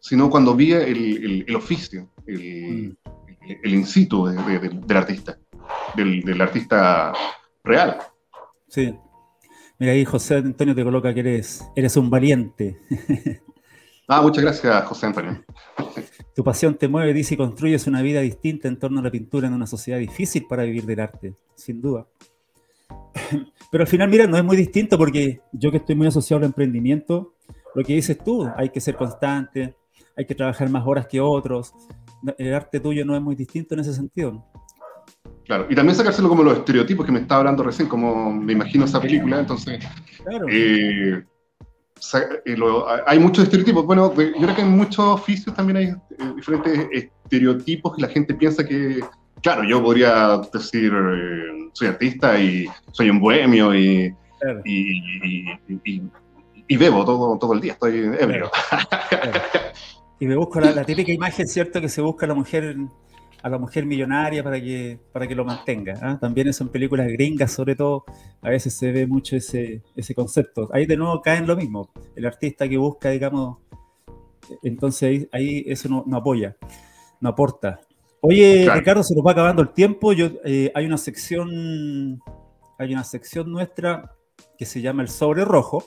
sino 0.00 0.30
cuando 0.30 0.54
vi 0.54 0.72
el, 0.72 1.54
oficio, 1.54 2.08
el, 2.26 2.96
el, 3.62 3.74
in 3.74 3.86
situ 3.86 4.26
del 4.26 4.96
artista, 4.96 5.38
del 5.94 6.40
artista 6.40 7.12
real. 7.62 7.98
Sí, 8.68 8.94
Mira 9.84 9.92
ahí 9.92 10.06
José 10.06 10.36
Antonio 10.36 10.74
te 10.74 10.82
coloca 10.82 11.12
que 11.12 11.20
eres, 11.20 11.62
eres 11.76 11.94
un 11.98 12.08
valiente. 12.08 12.78
Ah, 14.06 14.20
muchas 14.20 14.44
gracias, 14.44 14.84
José 14.84 15.06
Antonio. 15.06 15.42
Tu 16.34 16.44
pasión 16.44 16.74
te 16.74 16.88
mueve, 16.88 17.14
dice, 17.14 17.32
y 17.32 17.36
construyes 17.38 17.86
una 17.86 18.02
vida 18.02 18.20
distinta 18.20 18.68
en 18.68 18.78
torno 18.78 19.00
a 19.00 19.02
la 19.02 19.10
pintura 19.10 19.48
en 19.48 19.54
una 19.54 19.66
sociedad 19.66 19.98
difícil 19.98 20.46
para 20.46 20.64
vivir 20.64 20.84
del 20.84 21.00
arte, 21.00 21.34
sin 21.54 21.80
duda. 21.80 22.06
Pero 23.70 23.82
al 23.82 23.88
final, 23.88 24.10
mira, 24.10 24.26
no 24.26 24.36
es 24.36 24.44
muy 24.44 24.58
distinto 24.58 24.98
porque 24.98 25.40
yo 25.52 25.70
que 25.70 25.78
estoy 25.78 25.94
muy 25.94 26.06
asociado 26.06 26.40
al 26.40 26.44
emprendimiento, 26.44 27.32
lo 27.74 27.82
que 27.82 27.94
dices 27.94 28.18
tú, 28.22 28.46
hay 28.58 28.68
que 28.68 28.80
ser 28.82 28.94
constante, 28.94 29.74
hay 30.14 30.26
que 30.26 30.34
trabajar 30.34 30.68
más 30.68 30.86
horas 30.86 31.06
que 31.06 31.22
otros. 31.22 31.72
El 32.36 32.52
arte 32.52 32.80
tuyo 32.80 33.06
no 33.06 33.16
es 33.16 33.22
muy 33.22 33.34
distinto 33.34 33.72
en 33.72 33.80
ese 33.80 33.94
sentido. 33.94 34.44
Claro, 35.44 35.66
y 35.68 35.74
también 35.74 35.94
sacárselo 35.94 36.28
como 36.28 36.42
los 36.42 36.58
estereotipos 36.58 37.04
que 37.04 37.12
me 37.12 37.20
estaba 37.20 37.40
hablando 37.40 37.62
recién, 37.62 37.86
como 37.86 38.32
me 38.32 38.54
imagino 38.54 38.84
esa 38.86 39.00
película, 39.00 39.40
entonces... 39.40 39.84
Eh, 40.50 41.22
eh, 42.46 42.56
hay 43.06 43.18
muchos 43.18 43.44
estereotipos. 43.44 43.84
Bueno, 43.86 44.14
yo 44.14 44.32
creo 44.32 44.54
que 44.54 44.62
en 44.62 44.70
muchos 44.70 45.00
oficios 45.00 45.54
también 45.54 45.76
hay 45.76 45.86
eh, 45.86 46.32
diferentes 46.36 46.88
estereotipos 46.92 47.94
que 47.94 48.02
la 48.02 48.08
gente 48.08 48.34
piensa 48.34 48.66
que, 48.66 49.00
claro, 49.42 49.64
yo 49.64 49.82
podría 49.82 50.40
decir, 50.52 50.92
soy 51.72 51.88
artista 51.88 52.38
y 52.38 52.66
soy 52.92 53.10
un 53.10 53.20
bohemio 53.20 53.74
y, 53.74 54.14
y, 56.68 56.76
bebo 56.76 57.04
todo, 57.04 57.38
todo 57.38 57.52
el 57.52 57.60
día, 57.60 57.72
estoy 57.74 57.98
ebrio. 58.18 58.50
Y 60.20 60.26
me 60.26 60.36
busco 60.36 60.60
la, 60.60 60.70
la, 60.70 60.84
típica 60.84 61.12
imagen, 61.12 61.46
¿cierto? 61.46 61.80
Que 61.80 61.88
se 61.88 62.00
busca 62.00 62.26
la 62.26 62.34
mujer 62.34 62.76
a 63.44 63.50
la 63.50 63.58
mujer 63.58 63.84
millonaria 63.84 64.42
para 64.42 64.58
que, 64.58 64.98
para 65.12 65.28
que 65.28 65.34
lo 65.34 65.44
mantenga. 65.44 65.98
¿ah? 66.00 66.18
También 66.18 66.50
son 66.54 66.70
películas 66.70 67.08
gringas, 67.08 67.52
sobre 67.52 67.76
todo, 67.76 68.06
a 68.40 68.48
veces 68.48 68.72
se 68.72 68.90
ve 68.90 69.06
mucho 69.06 69.36
ese, 69.36 69.82
ese 69.94 70.14
concepto. 70.14 70.70
Ahí 70.72 70.86
de 70.86 70.96
nuevo 70.96 71.20
cae 71.20 71.36
en 71.38 71.46
lo 71.46 71.54
mismo, 71.54 71.90
el 72.16 72.24
artista 72.24 72.66
que 72.66 72.78
busca, 72.78 73.10
digamos, 73.10 73.58
entonces 74.62 75.28
ahí, 75.30 75.62
eso 75.66 75.90
no, 75.90 76.16
apoya, 76.16 76.56
no 77.20 77.28
aporta. 77.28 77.82
Oye, 78.22 78.66
Ricardo, 78.72 79.02
se 79.02 79.14
nos 79.14 79.22
va 79.22 79.32
acabando 79.32 79.60
el 79.60 79.74
tiempo. 79.74 80.14
Yo, 80.14 80.30
eh, 80.46 80.72
hay 80.74 80.86
una 80.86 80.96
sección, 80.96 82.22
hay 82.78 82.94
una 82.94 83.04
sección 83.04 83.52
nuestra 83.52 84.16
que 84.56 84.64
se 84.64 84.80
llama 84.80 85.02
el 85.02 85.08
sobre 85.08 85.44
rojo. 85.44 85.84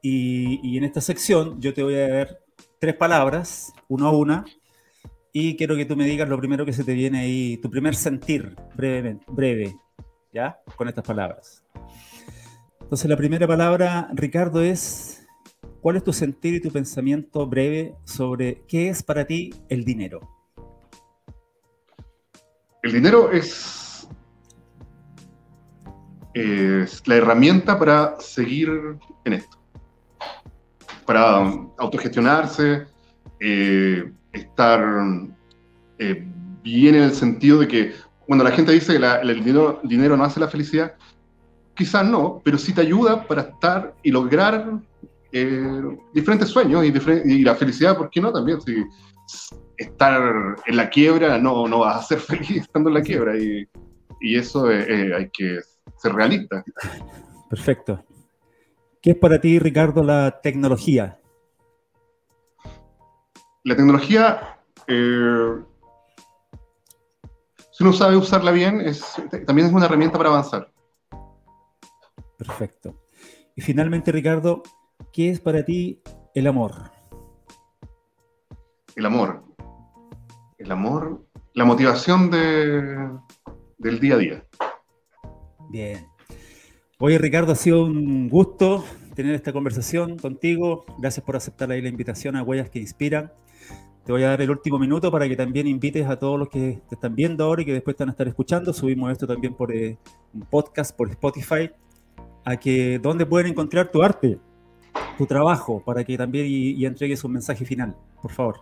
Y, 0.00 0.60
y 0.62 0.78
en 0.78 0.84
esta 0.84 1.00
sección 1.00 1.60
yo 1.60 1.74
te 1.74 1.82
voy 1.82 1.96
a 1.96 2.08
dar 2.08 2.38
tres 2.78 2.94
palabras, 2.94 3.72
una 3.88 4.06
a 4.06 4.12
una, 4.12 4.44
y 5.40 5.56
quiero 5.56 5.76
que 5.76 5.84
tú 5.84 5.94
me 5.94 6.04
digas 6.04 6.28
lo 6.28 6.36
primero 6.36 6.66
que 6.66 6.72
se 6.72 6.82
te 6.82 6.94
viene 6.94 7.20
ahí, 7.20 7.58
tu 7.58 7.70
primer 7.70 7.94
sentir, 7.94 8.56
brevemente, 8.74 9.24
breve, 9.28 9.76
¿ya? 10.32 10.58
Con 10.74 10.88
estas 10.88 11.04
palabras. 11.04 11.64
Entonces, 12.80 13.08
la 13.08 13.16
primera 13.16 13.46
palabra, 13.46 14.08
Ricardo, 14.14 14.62
es, 14.62 15.28
¿cuál 15.80 15.94
es 15.94 16.02
tu 16.02 16.12
sentir 16.12 16.54
y 16.54 16.60
tu 16.60 16.72
pensamiento 16.72 17.46
breve 17.46 17.94
sobre 18.02 18.64
qué 18.66 18.88
es 18.88 19.04
para 19.04 19.26
ti 19.26 19.54
el 19.68 19.84
dinero? 19.84 20.28
El 22.82 22.94
dinero 22.94 23.30
es, 23.30 24.08
es 26.34 27.06
la 27.06 27.14
herramienta 27.14 27.78
para 27.78 28.18
seguir 28.18 28.70
en 29.24 29.34
esto, 29.34 29.56
para 31.06 31.36
autogestionarse, 31.78 32.88
eh, 33.38 34.12
estar 34.38 34.82
eh, 35.98 36.26
bien 36.62 36.94
en 36.94 37.02
el 37.02 37.12
sentido 37.12 37.60
de 37.60 37.68
que 37.68 37.92
cuando 38.26 38.44
la 38.44 38.50
gente 38.50 38.72
dice 38.72 38.98
que 38.98 39.04
el, 39.22 39.44
dinero, 39.44 39.80
dinero, 39.84 40.16
no 40.16 40.24
hace 40.24 40.40
la 40.40 40.48
felicidad, 40.48 40.94
quizás 41.74 42.04
no, 42.04 42.42
pero 42.44 42.58
sí 42.58 42.74
te 42.74 42.82
ayuda 42.82 43.26
para 43.26 43.42
estar 43.42 43.94
y 44.02 44.10
lograr 44.10 44.80
eh, 45.32 45.82
diferentes 46.12 46.48
sueños 46.48 46.84
y, 46.84 47.42
la 47.42 47.54
felicidad, 47.54 47.96
¿por 47.96 48.10
qué 48.10 48.20
no? 48.20 48.32
También, 48.32 48.60
si 48.60 48.84
estar 49.76 50.56
en 50.66 50.76
la 50.76 50.90
quiebra 50.90 51.38
no, 51.38 51.68
no 51.68 51.80
vas 51.80 52.04
a 52.04 52.08
ser 52.08 52.18
feliz 52.20 52.62
estando 52.62 52.90
en 52.90 52.94
la 52.94 53.02
quiebra 53.02 53.36
y, 53.38 53.66
y 54.20 54.36
eso 54.36 54.70
eh, 54.70 55.14
hay 55.14 55.30
que 55.30 55.60
ser 55.96 56.12
realista. 56.12 56.64
Perfecto. 57.48 58.04
¿Qué 59.00 59.12
es 59.12 59.16
para 59.16 59.40
ti, 59.40 59.58
Ricardo, 59.58 60.02
la 60.02 60.40
tecnología? 60.42 61.18
La 63.68 63.76
tecnología, 63.76 64.58
eh, 64.86 65.62
si 67.70 67.84
uno 67.84 67.92
sabe 67.92 68.16
usarla 68.16 68.50
bien, 68.50 68.80
es, 68.80 69.14
también 69.46 69.68
es 69.68 69.74
una 69.74 69.84
herramienta 69.84 70.16
para 70.16 70.30
avanzar. 70.30 70.72
Perfecto. 72.38 72.98
Y 73.54 73.60
finalmente, 73.60 74.10
Ricardo, 74.10 74.62
¿qué 75.12 75.30
es 75.30 75.40
para 75.40 75.64
ti 75.64 76.00
el 76.34 76.46
amor? 76.46 76.72
El 78.96 79.04
amor. 79.04 79.44
El 80.56 80.72
amor, 80.72 81.26
la 81.52 81.64
motivación 81.66 82.30
de, 82.30 83.10
del 83.76 84.00
día 84.00 84.14
a 84.14 84.18
día. 84.18 84.46
Bien. 85.68 86.08
Oye, 86.98 87.18
Ricardo, 87.18 87.52
ha 87.52 87.54
sido 87.54 87.84
un 87.84 88.28
gusto 88.28 88.84
tener 89.14 89.34
esta 89.34 89.52
conversación 89.52 90.16
contigo. 90.16 90.86
Gracias 90.98 91.24
por 91.24 91.36
aceptar 91.36 91.70
ahí 91.70 91.82
la 91.82 91.88
invitación 91.88 92.34
a 92.34 92.42
Huellas 92.42 92.70
que 92.70 92.78
Inspiran. 92.78 93.30
Te 94.08 94.12
voy 94.12 94.22
a 94.22 94.28
dar 94.28 94.40
el 94.40 94.50
último 94.50 94.78
minuto 94.78 95.12
para 95.12 95.28
que 95.28 95.36
también 95.36 95.66
invites 95.66 96.06
a 96.06 96.18
todos 96.18 96.38
los 96.38 96.48
que 96.48 96.80
te 96.88 96.94
están 96.94 97.14
viendo 97.14 97.44
ahora 97.44 97.60
y 97.60 97.66
que 97.66 97.74
después 97.74 97.92
están 97.92 98.08
a 98.08 98.12
estar 98.12 98.26
escuchando. 98.26 98.72
Subimos 98.72 99.12
esto 99.12 99.26
también 99.26 99.52
por 99.52 99.70
eh, 99.70 99.98
un 100.32 100.46
podcast, 100.46 100.96
por 100.96 101.10
Spotify, 101.10 101.70
a 102.42 102.56
que 102.56 102.98
dónde 103.02 103.26
pueden 103.26 103.48
encontrar 103.48 103.90
tu 103.90 104.02
arte, 104.02 104.38
tu 105.18 105.26
trabajo, 105.26 105.82
para 105.84 106.04
que 106.04 106.16
también 106.16 106.46
y, 106.48 106.86
entregues 106.86 107.22
un 107.22 107.32
mensaje 107.32 107.66
final, 107.66 107.94
por 108.22 108.32
favor. 108.32 108.60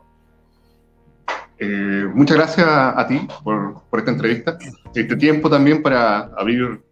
Eh, 1.61 2.11
muchas 2.13 2.39
gracias 2.39 2.67
a 2.67 3.07
ti 3.07 3.29
por, 3.45 3.85
esta 3.93 4.11
entrevista, 4.11 4.59
este 4.97 5.15
tiempo 5.15 5.49
también 5.49 5.81
para 5.81 6.23
abrir 6.37 6.83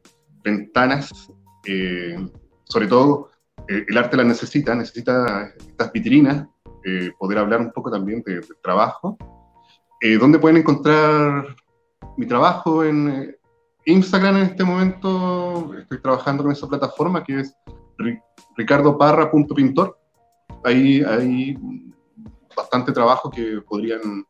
ventanas, 0.45 1.29
eh, 1.67 2.25
sobre 2.63 2.87
todo 2.87 3.31
el 3.67 3.99
arte 3.99 4.17
la 4.17 4.23
necesita, 4.23 4.77
necesita 4.77 5.53
estas 5.59 5.91
vitrinas, 5.91 6.47
poder 7.19 7.39
hablar 7.39 7.61
un 7.61 7.73
poco 7.73 7.91
también 7.91 8.23
de, 8.27 8.37
de 8.37 8.55
trabajo. 8.63 9.17
¿Dónde 10.21 10.39
pueden 10.39 10.59
encontrar 10.59 11.57
mi 12.17 12.27
trabajo 12.27 12.85
en 12.85 13.35
Instagram 13.87 14.37
en 14.37 14.43
este 14.43 14.65
momento? 14.65 15.73
Estoy 15.79 16.01
trabajando 16.01 16.43
con 16.43 16.53
esa 16.53 16.69
plataforma 16.69 17.25
que 17.25 17.41
es 17.41 17.57
ricardoparra.pintor. 18.57 19.99
Ahí 20.65 21.03
hay 21.03 21.57
bastante 22.57 22.93
trabajo 22.93 23.31
que 23.31 23.61
podrían 23.67 24.25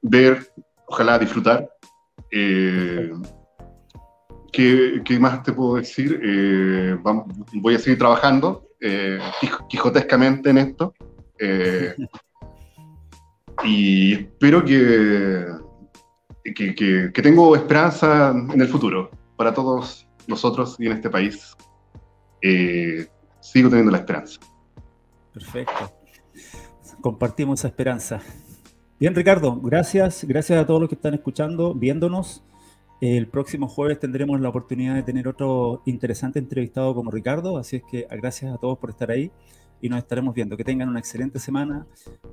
ver, 0.00 0.52
ojalá 0.86 1.18
disfrutar. 1.18 1.68
Eh, 2.30 3.12
¿qué, 4.52 5.18
más 5.20 5.42
te 5.42 5.52
puedo 5.52 5.76
decir? 5.76 6.20
Eh, 6.22 6.96
voy 7.54 7.74
a 7.74 7.78
seguir 7.78 7.98
trabajando 7.98 8.68
eh, 8.80 9.18
quijotescamente 9.68 10.50
en 10.50 10.58
esto. 10.58 10.94
Y 13.64 14.12
espero 14.14 14.64
que, 14.64 15.46
que, 16.54 17.22
tengo 17.22 17.54
esperanza 17.56 18.30
en 18.30 18.60
el 18.60 18.68
futuro 18.68 19.10
para 19.36 19.52
todos 19.52 20.06
nosotros 20.26 20.76
y 20.78 20.86
en 20.86 20.92
este 20.92 21.10
país. 21.10 21.56
sigo 22.40 23.68
teniendo 23.68 23.90
la 23.90 23.98
esperanza. 23.98 24.40
Perfecto. 25.32 25.92
Compartimos 27.00 27.60
esa 27.60 27.68
esperanza. 27.68 28.20
Bien, 29.00 29.14
Ricardo, 29.14 29.60
gracias. 29.60 30.24
Gracias 30.24 30.60
a 30.60 30.66
todos 30.66 30.80
los 30.80 30.88
que 30.88 30.94
están 30.94 31.14
escuchando, 31.14 31.74
viéndonos. 31.74 32.44
El 33.00 33.26
próximo 33.26 33.66
jueves 33.66 33.98
tendremos 33.98 34.40
la 34.40 34.48
oportunidad 34.48 34.94
de 34.94 35.02
tener 35.02 35.26
otro 35.26 35.82
interesante 35.86 36.38
entrevistado 36.38 36.94
como 36.94 37.10
Ricardo, 37.10 37.58
así 37.58 37.78
es 37.78 37.82
que 37.90 38.06
gracias 38.08 38.54
a 38.54 38.58
todos 38.58 38.78
por 38.78 38.90
estar 38.90 39.10
ahí 39.10 39.32
y 39.82 39.90
nos 39.90 39.98
estaremos 39.98 40.34
viendo. 40.34 40.56
Que 40.56 40.64
tengan 40.64 40.88
una 40.88 41.00
excelente 41.00 41.38
semana 41.38 41.86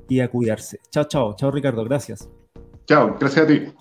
y 0.07 0.21
a 0.21 0.29
cuidarse. 0.29 0.79
Chao, 0.89 1.03
chao. 1.03 1.35
Chao, 1.35 1.51
Ricardo. 1.51 1.83
Gracias. 1.83 2.29
Chao, 2.85 3.17
gracias 3.19 3.43
a 3.43 3.47
ti. 3.47 3.73